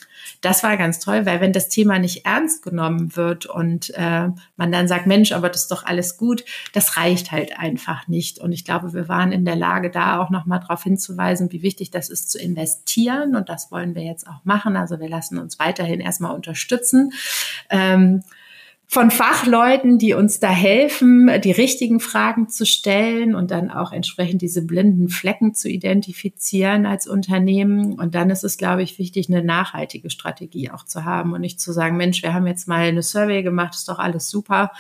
[0.41, 4.73] das war ganz toll, weil wenn das Thema nicht ernst genommen wird und äh, man
[4.73, 8.39] dann sagt, Mensch, aber das ist doch alles gut, das reicht halt einfach nicht.
[8.39, 11.91] Und ich glaube, wir waren in der Lage, da auch nochmal darauf hinzuweisen, wie wichtig
[11.91, 13.37] das ist zu investieren.
[13.37, 14.77] Und das wollen wir jetzt auch machen.
[14.77, 17.13] Also wir lassen uns weiterhin erstmal unterstützen.
[17.71, 18.23] Ähm,
[18.93, 24.43] von Fachleuten, die uns da helfen, die richtigen Fragen zu stellen und dann auch entsprechend
[24.43, 27.99] diese blinden Flecken zu identifizieren als Unternehmen.
[27.99, 31.59] Und dann ist es, glaube ich, wichtig, eine nachhaltige Strategie auch zu haben und nicht
[31.59, 34.73] zu sagen, Mensch, wir haben jetzt mal eine Survey gemacht, ist doch alles super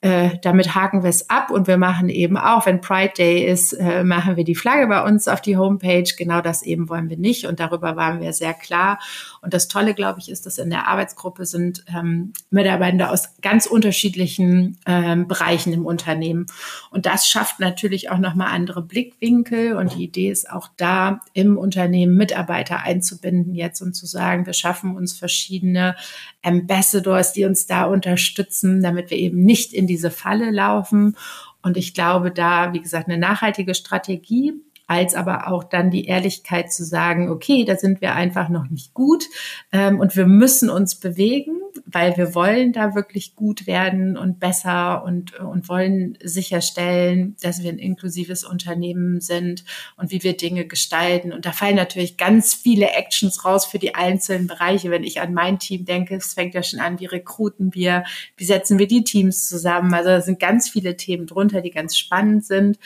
[0.00, 3.72] äh, damit haken wir es ab und wir machen eben auch, wenn Pride Day ist,
[3.72, 6.04] äh, machen wir die Flagge bei uns auf die Homepage.
[6.16, 9.00] Genau das eben wollen wir nicht und darüber waren wir sehr klar.
[9.42, 13.66] Und das Tolle, glaube ich, ist, dass in der Arbeitsgruppe sind ähm, Mitarbeiter aus ganz
[13.66, 16.46] unterschiedlichen ähm, Bereichen im Unternehmen.
[16.92, 19.74] Und das schafft natürlich auch nochmal andere Blickwinkel.
[19.74, 24.52] Und die Idee ist auch da, im Unternehmen Mitarbeiter einzubinden jetzt und zu sagen, wir
[24.52, 25.96] schaffen uns verschiedene
[26.42, 31.16] Ambassadors, die uns da unterstützen, damit wir eben nicht in diese Falle laufen.
[31.62, 34.54] Und ich glaube, da, wie gesagt, eine nachhaltige Strategie
[34.88, 38.94] als aber auch dann die Ehrlichkeit zu sagen, okay, da sind wir einfach noch nicht
[38.94, 39.26] gut
[39.70, 45.04] ähm, und wir müssen uns bewegen, weil wir wollen da wirklich gut werden und besser
[45.04, 49.62] und, und wollen sicherstellen, dass wir ein inklusives Unternehmen sind
[49.98, 51.34] und wie wir Dinge gestalten.
[51.34, 54.90] Und da fallen natürlich ganz viele Actions raus für die einzelnen Bereiche.
[54.90, 58.04] Wenn ich an mein Team denke, es fängt ja schon an, wie rekruten wir,
[58.38, 59.92] wie setzen wir die Teams zusammen.
[59.92, 62.78] Also da sind ganz viele Themen drunter, die ganz spannend sind.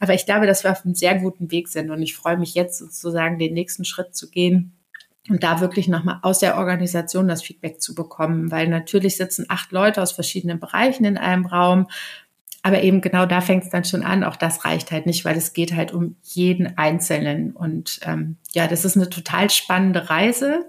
[0.00, 2.54] Aber ich glaube, dass wir auf einem sehr guten Weg sind und ich freue mich
[2.54, 4.72] jetzt sozusagen den nächsten Schritt zu gehen
[5.28, 9.70] und da wirklich nochmal aus der Organisation das Feedback zu bekommen, weil natürlich sitzen acht
[9.70, 11.86] Leute aus verschiedenen Bereichen in einem Raum.
[12.62, 14.24] Aber eben genau da fängt es dann schon an.
[14.24, 17.52] Auch das reicht halt nicht, weil es geht halt um jeden Einzelnen.
[17.52, 20.66] Und ähm, ja, das ist eine total spannende Reise.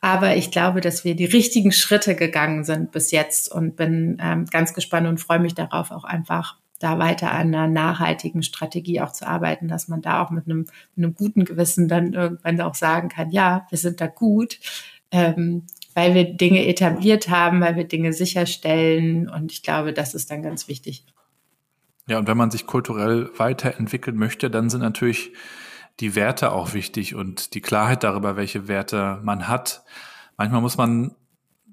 [0.00, 4.44] Aber ich glaube, dass wir die richtigen Schritte gegangen sind bis jetzt und bin ähm,
[4.46, 9.12] ganz gespannt und freue mich darauf, auch einfach da weiter an einer nachhaltigen Strategie auch
[9.12, 12.74] zu arbeiten, dass man da auch mit einem, mit einem guten Gewissen dann irgendwann auch
[12.74, 14.60] sagen kann, ja, wir sind da gut,
[15.10, 15.64] ähm,
[15.94, 19.28] weil wir Dinge etabliert haben, weil wir Dinge sicherstellen.
[19.28, 21.04] Und ich glaube, das ist dann ganz wichtig.
[22.06, 25.32] Ja, und wenn man sich kulturell weiterentwickeln möchte, dann sind natürlich
[26.00, 29.82] die Werte auch wichtig und die Klarheit darüber, welche Werte man hat.
[30.36, 31.14] Manchmal muss man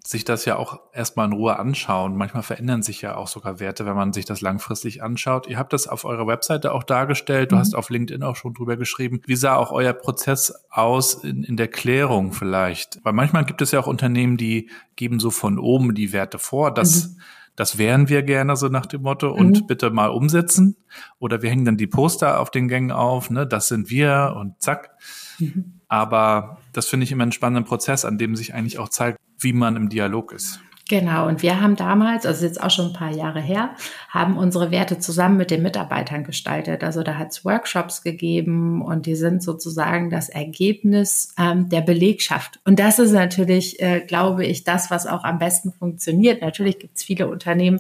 [0.06, 2.16] sich das ja auch erstmal in Ruhe anschauen.
[2.16, 5.48] Manchmal verändern sich ja auch sogar Werte, wenn man sich das langfristig anschaut.
[5.48, 7.52] Ihr habt das auf eurer Webseite auch dargestellt.
[7.52, 7.60] Du mhm.
[7.60, 9.22] hast auf LinkedIn auch schon drüber geschrieben.
[9.26, 13.00] Wie sah auch euer Prozess aus in, in der Klärung vielleicht?
[13.04, 16.72] Weil manchmal gibt es ja auch Unternehmen, die geben so von oben die Werte vor.
[16.72, 17.22] Das, mhm.
[17.56, 19.68] das wären wir gerne so nach dem Motto und mhm.
[19.68, 20.76] bitte mal umsetzen.
[21.18, 23.32] Oder wir hängen dann die Poster auf den Gängen auf.
[23.32, 23.48] Ne?
[23.48, 24.92] Das sind wir und zack.
[25.40, 25.80] Mhm.
[25.88, 29.54] Aber das finde ich immer einen spannenden Prozess, an dem sich eigentlich auch zeigt, wie
[29.54, 30.60] man im Dialog ist.
[30.88, 33.72] Genau, und wir haben damals, also jetzt auch schon ein paar Jahre her,
[34.08, 36.84] haben unsere Werte zusammen mit den Mitarbeitern gestaltet.
[36.84, 42.60] Also da hat es Workshops gegeben und die sind sozusagen das Ergebnis ähm, der Belegschaft.
[42.66, 46.44] Und das ist natürlich, äh, glaube ich, das, was auch am besten funktioniert.
[46.44, 47.80] Natürlich gibt es viele Unternehmen,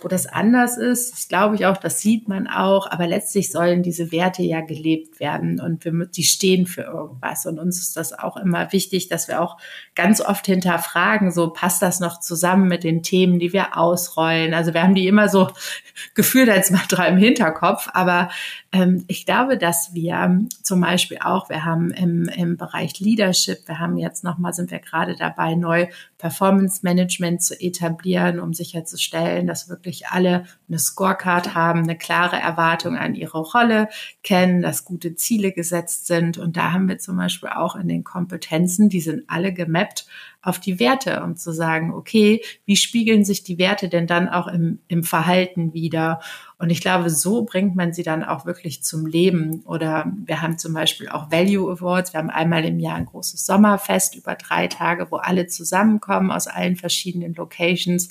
[0.00, 1.12] wo das anders ist.
[1.12, 2.90] Das glaube ich auch, das sieht man auch.
[2.90, 7.44] Aber letztlich sollen diese Werte ja gelebt werden und wir, die stehen für irgendwas.
[7.44, 9.58] Und uns ist das auch immer wichtig, dass wir auch
[9.94, 12.45] ganz oft hinterfragen, so passt das noch zusammen?
[12.46, 14.54] Zusammen mit den Themen, die wir ausrollen.
[14.54, 15.48] Also wir haben die immer so
[16.14, 18.30] gefühlt als Mantra im Hinterkopf, aber
[18.72, 23.80] ähm, ich glaube, dass wir zum Beispiel auch, wir haben im, im Bereich Leadership, wir
[23.80, 29.68] haben jetzt nochmal, sind wir gerade dabei, neu Performance Management zu etablieren, um sicherzustellen, dass
[29.68, 33.88] wirklich alle eine Scorecard haben, eine klare Erwartung an ihre Rolle
[34.22, 36.38] kennen, dass gute Ziele gesetzt sind.
[36.38, 40.06] Und da haben wir zum Beispiel auch in den Kompetenzen, die sind alle gemappt
[40.46, 44.46] auf die Werte, um zu sagen, okay, wie spiegeln sich die Werte denn dann auch
[44.46, 46.20] im, im Verhalten wieder?
[46.58, 49.60] Und ich glaube, so bringt man sie dann auch wirklich zum Leben.
[49.66, 52.14] Oder wir haben zum Beispiel auch Value Awards.
[52.14, 56.46] Wir haben einmal im Jahr ein großes Sommerfest über drei Tage, wo alle zusammenkommen aus
[56.46, 58.08] allen verschiedenen Locations.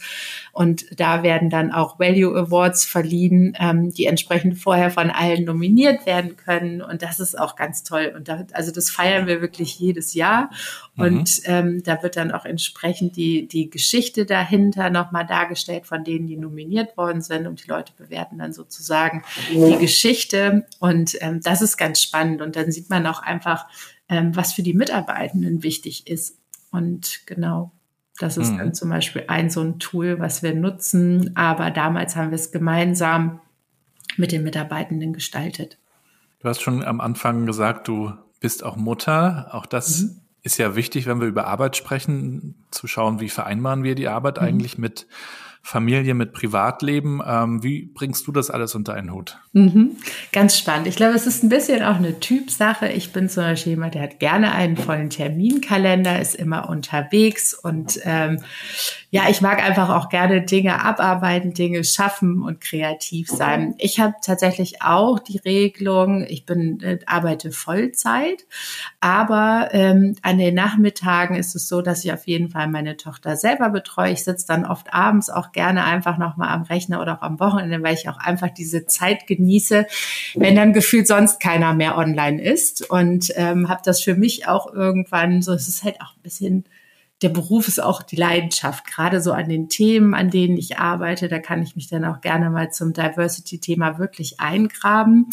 [0.51, 6.05] Und da werden dann auch Value Awards verliehen, ähm, die entsprechend vorher von allen nominiert
[6.05, 6.83] werden können.
[6.83, 8.13] Und das ist auch ganz toll.
[8.15, 10.51] Und da, also das feiern wir wirklich jedes Jahr.
[10.97, 11.43] Und mhm.
[11.45, 16.37] ähm, da wird dann auch entsprechend die, die Geschichte dahinter nochmal dargestellt von denen, die
[16.37, 17.47] nominiert worden sind.
[17.47, 20.65] Und die Leute bewerten begleiten dann sozusagen die Geschichte.
[20.79, 22.41] Und ähm, das ist ganz spannend.
[22.41, 23.67] Und dann sieht man auch einfach,
[24.09, 26.37] ähm, was für die Mitarbeitenden wichtig ist.
[26.71, 27.71] Und genau,
[28.19, 28.57] das ist mhm.
[28.57, 31.35] dann zum Beispiel ein so ein Tool, was wir nutzen.
[31.35, 33.39] Aber damals haben wir es gemeinsam
[34.17, 35.77] mit den Mitarbeitenden gestaltet.
[36.39, 39.49] Du hast schon am Anfang gesagt, du bist auch Mutter.
[39.51, 40.21] Auch das mhm.
[40.43, 44.39] ist ja wichtig, wenn wir über Arbeit sprechen, zu schauen, wie vereinbaren wir die Arbeit
[44.39, 44.47] mhm.
[44.47, 45.07] eigentlich mit
[45.65, 47.23] Familie mit Privatleben.
[47.25, 49.39] Ähm, wie bringst du das alles unter einen Hut?
[49.53, 49.95] Mhm.
[50.31, 50.85] Ganz spannend.
[50.85, 52.87] Ich glaube, es ist ein bisschen auch eine Typsache.
[52.89, 57.99] Ich bin zum Beispiel jemand, der hat gerne einen vollen Terminkalender, ist immer unterwegs und
[58.03, 58.43] ähm,
[59.15, 63.73] ja, ich mag einfach auch gerne Dinge abarbeiten, Dinge schaffen und kreativ sein.
[63.77, 68.45] Ich habe tatsächlich auch die Regelung, ich bin äh, arbeite Vollzeit,
[68.99, 73.37] aber ähm, an den Nachmittagen ist es so, dass ich auf jeden Fall meine Tochter
[73.37, 74.11] selber betreue.
[74.11, 77.81] Ich sitze dann oft abends auch gerne einfach nochmal am Rechner oder auch am Wochenende,
[77.81, 79.87] weil ich auch einfach diese Zeit genieße,
[80.33, 82.89] wenn dann gefühlt sonst keiner mehr online ist.
[82.89, 86.65] Und ähm, habe das für mich auch irgendwann so, es ist halt auch ein bisschen
[87.21, 91.29] der Beruf ist auch die Leidenschaft, gerade so an den Themen, an denen ich arbeite.
[91.29, 95.29] Da kann ich mich dann auch gerne mal zum Diversity-Thema wirklich eingraben.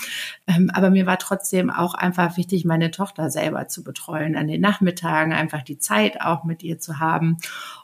[0.46, 4.60] Ähm, aber mir war trotzdem auch einfach wichtig, meine Tochter selber zu betreuen, an den
[4.60, 7.38] Nachmittagen einfach die Zeit auch mit ihr zu haben.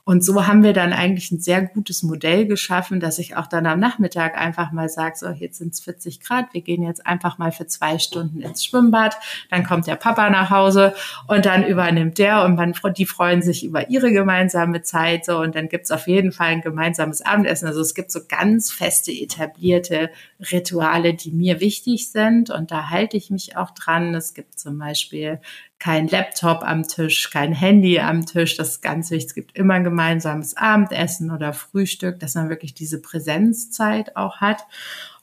[0.04, 3.66] Und so haben wir dann eigentlich ein sehr gutes Modell geschaffen, dass ich auch dann
[3.66, 7.37] am Nachmittag einfach mal sage, so jetzt sind es 40 Grad, wir gehen jetzt einfach
[7.37, 9.18] mal für zwei Stunden ins Schwimmbad.
[9.50, 10.94] Dann kommt der Papa nach Hause
[11.26, 15.55] und dann übernimmt der und man, die freuen sich über ihre gemeinsame Zeit so und
[15.55, 17.66] dann gibt's auf jeden Fall ein gemeinsames Abendessen.
[17.66, 20.11] Also es gibt so ganz feste, etablierte
[20.53, 24.14] Rituale, die mir wichtig sind und da halte ich mich auch dran.
[24.14, 25.40] Es gibt zum Beispiel
[25.79, 28.57] kein Laptop am Tisch, kein Handy am Tisch.
[28.57, 29.29] Das ist ganz wichtig.
[29.29, 34.66] Es gibt immer ein gemeinsames Abendessen oder Frühstück, dass man wirklich diese Präsenzzeit auch hat.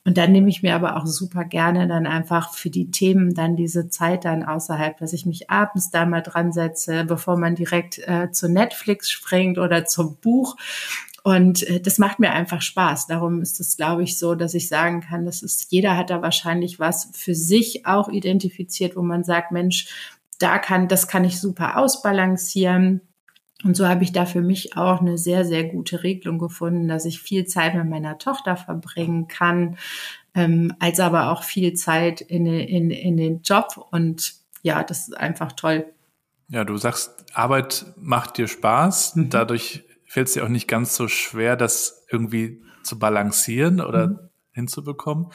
[0.05, 3.55] Und dann nehme ich mir aber auch super gerne dann einfach für die Themen dann
[3.55, 7.97] diese Zeit dann außerhalb, dass ich mich abends da mal dran setze, bevor man direkt
[8.07, 10.57] äh, zu Netflix springt oder zum Buch.
[11.23, 13.07] Und äh, das macht mir einfach Spaß.
[13.07, 16.21] Darum ist es, glaube ich, so, dass ich sagen kann, das ist, jeder hat da
[16.21, 19.87] wahrscheinlich was für sich auch identifiziert, wo man sagt, Mensch,
[20.37, 23.01] da kann, das kann ich super ausbalancieren.
[23.65, 27.03] Und so habe ich da für mich auch eine sehr, sehr gute Regelung gefunden, dass
[27.03, 29.77] ich viel Zeit mit meiner Tochter verbringen kann,
[30.35, 33.87] ähm, als aber auch viel Zeit in, in, in den Job.
[33.89, 35.87] Und ja, das ist einfach toll.
[36.47, 39.15] Ja, du sagst, Arbeit macht dir Spaß.
[39.15, 39.29] Mhm.
[39.31, 44.19] Dadurch fällt es dir auch nicht ganz so schwer, das irgendwie zu balancieren oder mhm.
[44.51, 45.31] hinzubekommen.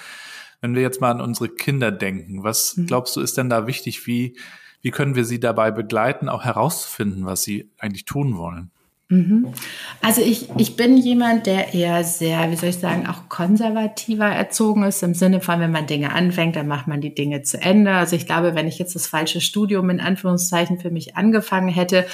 [0.60, 2.86] Wenn wir jetzt mal an unsere Kinder denken, was mhm.
[2.86, 4.06] glaubst du, ist denn da wichtig?
[4.06, 4.36] Wie,
[4.80, 8.70] wie können wir sie dabei begleiten, auch herauszufinden, was sie eigentlich tun wollen?
[9.10, 9.52] Mhm.
[10.00, 14.84] Also ich, ich bin jemand, der eher sehr, wie soll ich sagen, auch konservativer erzogen
[14.84, 17.92] ist, im Sinne von, wenn man Dinge anfängt, dann macht man die Dinge zu Ende.
[17.92, 22.06] Also ich glaube, wenn ich jetzt das falsche Studium in Anführungszeichen für mich angefangen hätte,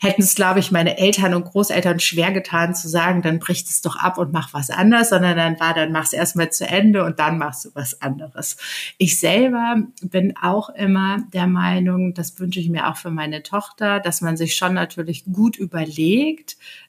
[0.00, 3.80] hätten es, glaube ich, meine Eltern und Großeltern schwer getan zu sagen, dann bricht es
[3.80, 7.20] doch ab und mach was anderes, sondern dann war, dann mach's erstmal zu Ende und
[7.20, 8.56] dann machst du was anderes.
[8.98, 14.00] Ich selber bin auch immer der Meinung, das wünsche ich mir auch für meine Tochter,
[14.00, 16.39] dass man sich schon natürlich gut überlegt,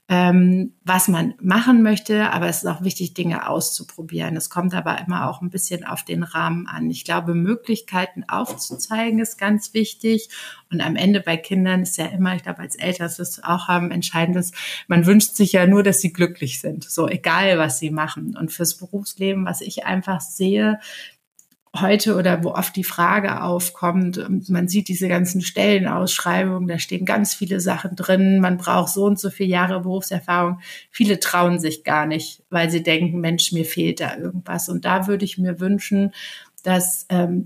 [0.07, 4.35] ähm, was man machen möchte, aber es ist auch wichtig, Dinge auszuprobieren.
[4.35, 6.89] Es kommt aber immer auch ein bisschen auf den Rahmen an.
[6.89, 10.27] Ich glaube, Möglichkeiten aufzuzeigen ist ganz wichtig.
[10.69, 13.69] Und am Ende bei Kindern ist ja immer, ich glaube, als Eltern ist es auch
[13.69, 14.51] haben, entscheidendes,
[14.87, 16.83] man wünscht sich ja nur, dass sie glücklich sind.
[16.83, 18.35] So egal, was sie machen.
[18.37, 20.79] Und fürs Berufsleben, was ich einfach sehe,
[21.75, 27.33] heute oder wo oft die Frage aufkommt, man sieht diese ganzen Stellenausschreibungen, da stehen ganz
[27.33, 30.59] viele Sachen drin, man braucht so und so viele Jahre Berufserfahrung.
[30.89, 34.67] Viele trauen sich gar nicht, weil sie denken, Mensch, mir fehlt da irgendwas.
[34.67, 36.11] Und da würde ich mir wünschen,
[36.63, 37.43] dass ähm,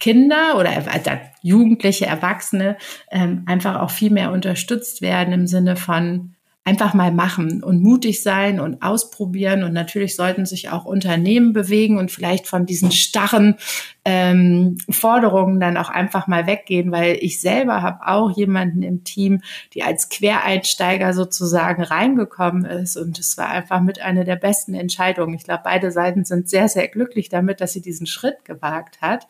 [0.00, 1.10] Kinder oder also
[1.42, 2.76] Jugendliche, Erwachsene
[3.12, 6.34] ähm, einfach auch viel mehr unterstützt werden im Sinne von,
[6.64, 9.64] einfach mal machen und mutig sein und ausprobieren.
[9.64, 13.56] Und natürlich sollten sich auch Unternehmen bewegen und vielleicht von diesen starren
[14.04, 19.42] ähm, Forderungen dann auch einfach mal weggehen, weil ich selber habe auch jemanden im Team,
[19.74, 22.96] die als Quereinsteiger sozusagen reingekommen ist.
[22.96, 25.34] Und es war einfach mit einer der besten Entscheidungen.
[25.34, 29.26] Ich glaube, beide Seiten sind sehr, sehr glücklich damit, dass sie diesen Schritt gewagt hat.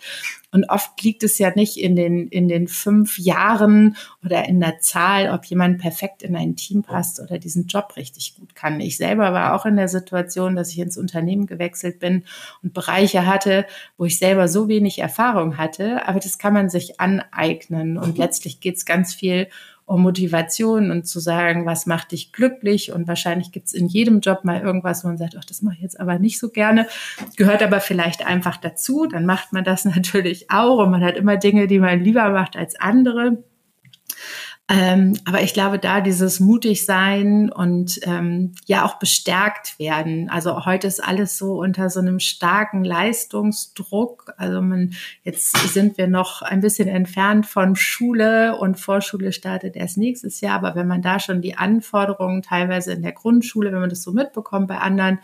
[0.51, 4.80] Und oft liegt es ja nicht in den, in den fünf Jahren oder in der
[4.80, 8.80] Zahl, ob jemand perfekt in ein Team passt oder diesen Job richtig gut kann.
[8.80, 12.24] Ich selber war auch in der Situation, dass ich ins Unternehmen gewechselt bin
[12.62, 13.66] und Bereiche hatte,
[13.96, 16.06] wo ich selber so wenig Erfahrung hatte.
[16.06, 17.98] Aber das kann man sich aneignen.
[17.98, 19.48] Und letztlich geht es ganz viel
[19.84, 22.92] um Motivation und zu sagen, was macht dich glücklich?
[22.92, 25.74] Und wahrscheinlich gibt es in jedem Job mal irgendwas, wo man sagt, ach, das mache
[25.74, 26.86] ich jetzt aber nicht so gerne,
[27.36, 29.06] gehört aber vielleicht einfach dazu.
[29.06, 32.56] Dann macht man das natürlich auch und man hat immer Dinge, die man lieber macht
[32.56, 33.42] als andere.
[34.74, 40.30] Ähm, aber ich glaube, da dieses mutig sein und ähm, ja auch bestärkt werden.
[40.30, 44.32] Also heute ist alles so unter so einem starken Leistungsdruck.
[44.38, 44.94] Also man,
[45.24, 50.56] jetzt sind wir noch ein bisschen entfernt von Schule und Vorschule startet erst nächstes Jahr.
[50.56, 54.12] Aber wenn man da schon die Anforderungen teilweise in der Grundschule, wenn man das so
[54.12, 55.18] mitbekommt bei anderen,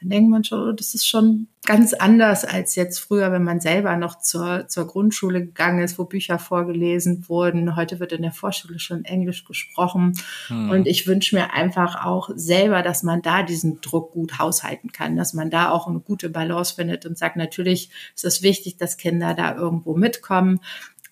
[0.00, 3.60] dann denkt man schon, oh, das ist schon ganz anders als jetzt früher, wenn man
[3.60, 7.76] selber noch zur, zur Grundschule gegangen ist, wo Bücher vorgelesen wurden.
[7.76, 10.14] Heute wird in der Vorschule schon Englisch gesprochen.
[10.48, 10.70] Hm.
[10.70, 15.16] Und ich wünsche mir einfach auch selber, dass man da diesen Druck gut haushalten kann,
[15.16, 18.96] dass man da auch eine gute Balance findet und sagt, natürlich ist es wichtig, dass
[18.96, 20.60] Kinder da irgendwo mitkommen.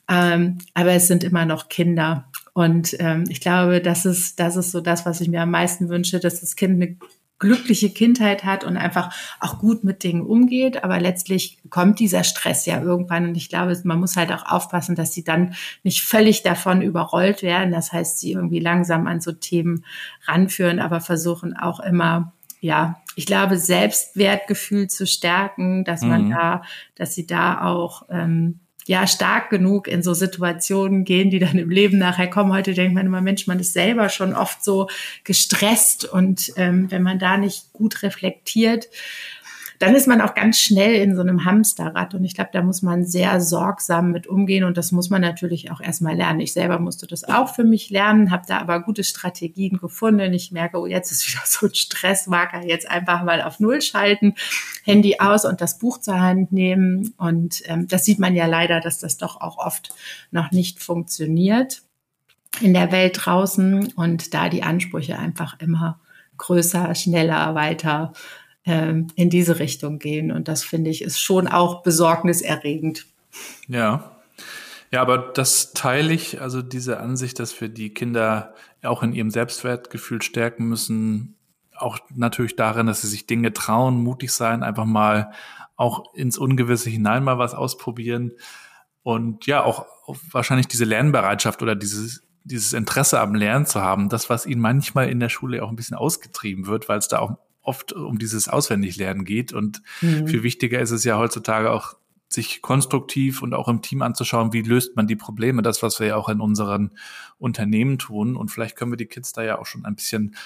[0.09, 2.29] Ähm, aber es sind immer noch Kinder.
[2.53, 5.89] Und ähm, ich glaube, das ist, das ist so das, was ich mir am meisten
[5.89, 6.97] wünsche, dass das Kind eine
[7.41, 10.85] glückliche Kindheit hat und einfach auch gut mit Dingen umgeht.
[10.85, 13.29] Aber letztlich kommt dieser Stress ja irgendwann.
[13.29, 17.43] Und ich glaube, man muss halt auch aufpassen, dass sie dann nicht völlig davon überrollt
[17.43, 17.73] werden.
[17.73, 19.85] Das heißt, sie irgendwie langsam an so Themen
[20.27, 26.31] ranführen, aber versuchen auch immer, ja, ich glaube, Selbstwertgefühl zu stärken, dass man mhm.
[26.31, 26.63] da,
[26.95, 28.61] dass sie da auch ähm,
[28.91, 32.53] ja stark genug in so Situationen gehen, die dann im Leben nachher kommen.
[32.53, 34.89] Heute denkt man immer, Mensch, man ist selber schon oft so
[35.23, 38.89] gestresst und ähm, wenn man da nicht gut reflektiert,
[39.81, 42.13] dann ist man auch ganz schnell in so einem Hamsterrad.
[42.13, 44.65] Und ich glaube, da muss man sehr sorgsam mit umgehen.
[44.65, 46.41] Und das muss man natürlich auch erstmal lernen.
[46.41, 50.35] Ich selber musste das auch für mich lernen, habe da aber gute Strategien gefunden.
[50.35, 52.63] Ich merke, oh, jetzt ist wieder so ein Stressmarker.
[52.67, 54.35] Jetzt einfach mal auf Null schalten,
[54.85, 57.15] Handy aus und das Buch zur Hand nehmen.
[57.17, 59.95] Und ähm, das sieht man ja leider, dass das doch auch oft
[60.31, 61.81] noch nicht funktioniert
[62.61, 66.01] in der Welt draußen und da die Ansprüche einfach immer
[66.37, 68.13] größer, schneller, weiter
[68.65, 70.31] ähm, in diese Richtung gehen.
[70.31, 73.07] Und das finde ich ist schon auch besorgniserregend.
[73.69, 74.17] Ja.
[74.93, 79.31] Ja, aber das teile ich, also diese Ansicht, dass wir die Kinder auch in ihrem
[79.31, 81.37] Selbstwertgefühl stärken müssen,
[81.77, 85.31] auch natürlich darin, dass sie sich Dinge trauen, mutig sein, einfach mal
[85.77, 88.33] auch ins Ungewisse hinein mal was ausprobieren
[89.03, 89.87] und ja, auch
[90.33, 95.09] wahrscheinlich diese Lernbereitschaft oder dieses dieses Interesse am Lernen zu haben, das, was ihnen manchmal
[95.09, 98.49] in der Schule auch ein bisschen ausgetrieben wird, weil es da auch oft um dieses
[98.49, 99.53] Auswendiglernen geht.
[99.53, 100.27] Und mhm.
[100.27, 101.97] viel wichtiger ist es ja heutzutage auch,
[102.33, 106.07] sich konstruktiv und auch im Team anzuschauen, wie löst man die Probleme, das, was wir
[106.07, 106.93] ja auch in unseren
[107.39, 108.37] Unternehmen tun.
[108.37, 110.37] Und vielleicht können wir die Kids da ja auch schon ein bisschen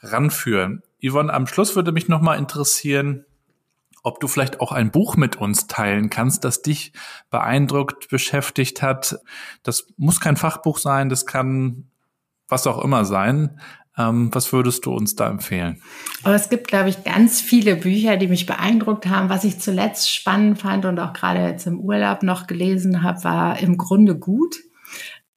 [0.00, 0.82] ranführen.
[1.02, 3.26] Yvonne, am Schluss würde mich nochmal interessieren,
[4.02, 6.92] ob du vielleicht auch ein Buch mit uns teilen kannst, das dich
[7.30, 9.18] beeindruckt, beschäftigt hat.
[9.62, 11.90] Das muss kein Fachbuch sein, das kann
[12.48, 13.60] was auch immer sein.
[13.96, 15.80] Ähm, was würdest du uns da empfehlen?
[16.24, 19.28] Aber es gibt, glaube ich, ganz viele Bücher, die mich beeindruckt haben.
[19.28, 23.58] Was ich zuletzt spannend fand und auch gerade jetzt im Urlaub noch gelesen habe, war
[23.60, 24.56] im Grunde gut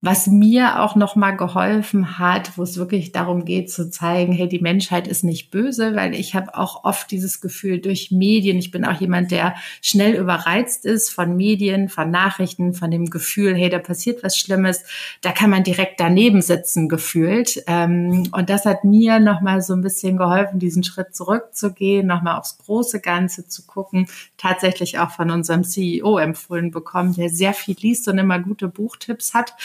[0.02, 4.48] was mir auch noch mal geholfen hat, wo es wirklich darum geht zu zeigen, hey,
[4.48, 8.70] die Menschheit ist nicht böse, weil ich habe auch oft dieses Gefühl durch Medien, ich
[8.70, 13.72] bin auch jemand, der schnell überreizt ist von Medien, von Nachrichten, von dem Gefühl, hey,
[13.72, 14.84] da passiert was Schlimmes,
[15.22, 17.64] da kann man direkt daneben sitzen gefühlt.
[17.66, 22.22] Ähm, und das hat mir noch mal so ein bisschen geholfen, diesen Schritt zurückzugehen, noch
[22.22, 27.56] mal aufs große Ganze zu gucken, tatsächlich auch von unserem CEO empfohlen bekommen, der sehr
[27.56, 29.56] viel liest und immer gute Buchtipps hat.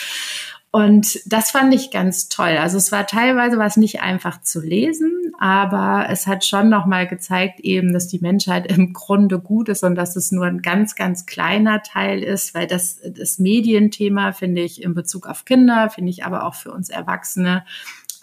[0.75, 2.57] Und das fand ich ganz toll.
[2.57, 7.59] Also es war teilweise was nicht einfach zu lesen, aber es hat schon nochmal gezeigt
[7.59, 11.27] eben, dass die Menschheit im Grunde gut ist und dass es nur ein ganz, ganz
[11.27, 16.25] kleiner Teil ist, weil das, das Medienthema finde ich in Bezug auf Kinder, finde ich
[16.25, 17.63] aber auch für uns Erwachsene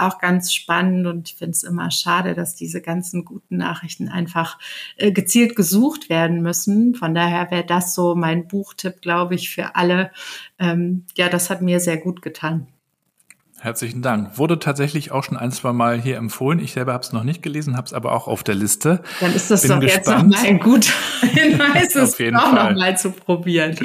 [0.01, 4.59] auch ganz spannend und ich finde es immer schade, dass diese ganzen guten Nachrichten einfach
[4.97, 6.95] äh, gezielt gesucht werden müssen.
[6.95, 10.11] Von daher wäre das so mein Buchtipp, glaube ich, für alle.
[10.59, 12.67] Ähm, ja, das hat mir sehr gut getan.
[13.61, 14.39] Herzlichen Dank.
[14.39, 16.61] Wurde tatsächlich auch schon ein, zwei Mal hier empfohlen.
[16.61, 19.03] Ich selber habe es noch nicht gelesen, habe es aber auch auf der Liste.
[19.21, 20.33] Dann ist das Bin doch gespannt.
[20.33, 23.77] jetzt nochmal ein guter Hinweis, es auch nochmal zu probieren.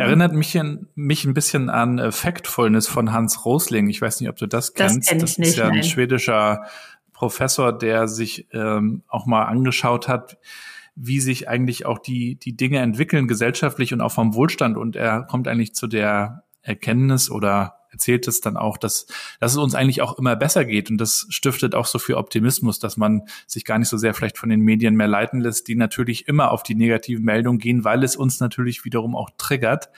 [0.00, 0.58] Erinnert mich,
[0.94, 3.88] mich ein bisschen an äh, Factfulness von Hans Rosling.
[3.88, 4.98] Ich weiß nicht, ob du das kennst.
[4.98, 5.84] Das, kenn ich das nicht, ist ja ein nein.
[5.84, 6.64] schwedischer
[7.12, 10.38] Professor, der sich ähm, auch mal angeschaut hat,
[10.96, 14.76] wie sich eigentlich auch die, die Dinge entwickeln, gesellschaftlich und auch vom Wohlstand.
[14.76, 19.06] Und er kommt eigentlich zu der Erkenntnis oder erzählt es dann auch, dass,
[19.40, 20.90] dass es uns eigentlich auch immer besser geht.
[20.90, 24.38] Und das stiftet auch so viel Optimismus, dass man sich gar nicht so sehr vielleicht
[24.38, 28.04] von den Medien mehr leiten lässt, die natürlich immer auf die negativen Meldungen gehen, weil
[28.04, 29.90] es uns natürlich wiederum auch triggert.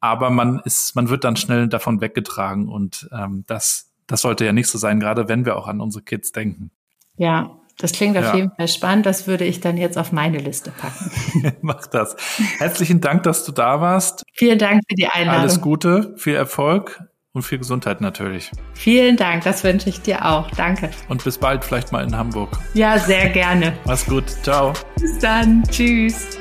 [0.00, 4.52] Aber man ist, man wird dann schnell davon weggetragen und ähm, das, das sollte ja
[4.52, 6.70] nicht so sein, gerade wenn wir auch an unsere Kids denken.
[7.16, 8.36] Ja, das klingt auf ja.
[8.36, 9.06] jeden Fall spannend.
[9.06, 11.52] Das würde ich dann jetzt auf meine Liste packen.
[11.62, 12.16] Mach das.
[12.58, 14.24] Herzlichen Dank, dass du da warst.
[14.32, 15.40] Vielen Dank für die Einladung.
[15.40, 17.02] Alles Gute, viel Erfolg
[17.34, 18.50] und viel Gesundheit natürlich.
[18.74, 20.50] Vielen Dank, das wünsche ich dir auch.
[20.52, 20.90] Danke.
[21.08, 22.56] Und bis bald, vielleicht mal in Hamburg.
[22.74, 23.76] Ja, sehr gerne.
[23.84, 24.24] Mach's gut.
[24.42, 24.72] Ciao.
[24.98, 25.64] Bis dann.
[25.64, 26.38] Tschüss.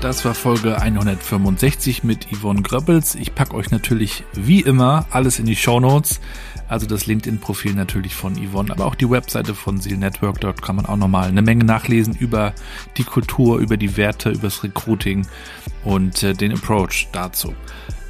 [0.00, 3.14] Das war Folge 165 mit Yvonne Gröppels.
[3.14, 6.20] Ich packe euch natürlich wie immer alles in die Show Notes.
[6.68, 10.40] Also das LinkedIn-Profil natürlich von Yvonne, aber auch die Webseite von Seal Network.
[10.40, 12.52] Dort kann man auch nochmal eine Menge nachlesen über
[12.96, 15.26] die Kultur, über die Werte, über das Recruiting
[15.84, 17.54] und äh, den Approach dazu.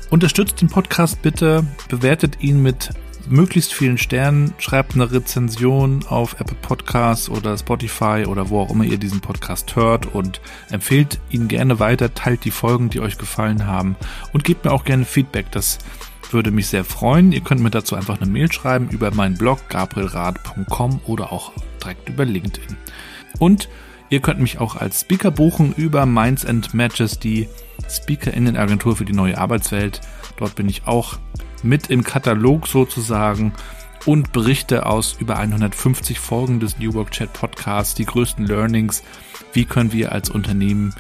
[0.09, 2.91] Unterstützt den Podcast bitte, bewertet ihn mit
[3.29, 8.85] möglichst vielen Sternen, schreibt eine Rezension auf Apple Podcasts oder Spotify oder wo auch immer
[8.85, 10.41] ihr diesen Podcast hört und
[10.71, 13.97] empfehlt ihn gerne weiter, teilt die Folgen, die euch gefallen haben
[14.33, 15.51] und gebt mir auch gerne Feedback.
[15.51, 15.79] Das
[16.33, 17.33] würde mich sehr freuen.
[17.33, 21.53] Ihr könnt mir dazu einfach eine Mail schreiben über meinen Blog gabrielrad.com oder auch
[21.83, 22.77] direkt über LinkedIn.
[23.39, 23.69] Und
[24.11, 27.49] ihr könnt mich auch als Speaker buchen über Minds and Matches, die
[27.89, 30.01] Speakerinnenagentur für die neue Arbeitswelt.
[30.37, 31.19] Dort bin ich auch
[31.63, 33.53] mit im Katalog sozusagen
[34.05, 39.03] und berichte aus über 150 Folgen des New Work Chat Podcasts, die größten Learnings.
[39.53, 40.95] Wie können wir als Unternehmen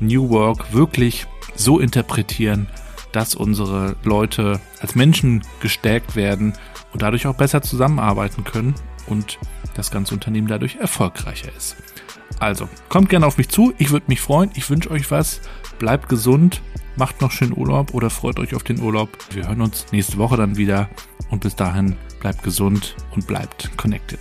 [0.00, 2.68] New Work wirklich so interpretieren,
[3.12, 6.52] dass unsere Leute als Menschen gestärkt werden
[6.92, 8.74] und dadurch auch besser zusammenarbeiten können
[9.06, 9.38] und
[9.74, 11.76] das ganze Unternehmen dadurch erfolgreicher ist.
[12.40, 15.40] Also, kommt gerne auf mich zu, ich würde mich freuen, ich wünsche euch was,
[15.78, 16.62] bleibt gesund,
[16.96, 19.10] macht noch schön Urlaub oder freut euch auf den Urlaub.
[19.30, 20.88] Wir hören uns nächste Woche dann wieder
[21.30, 24.20] und bis dahin bleibt gesund und bleibt connected.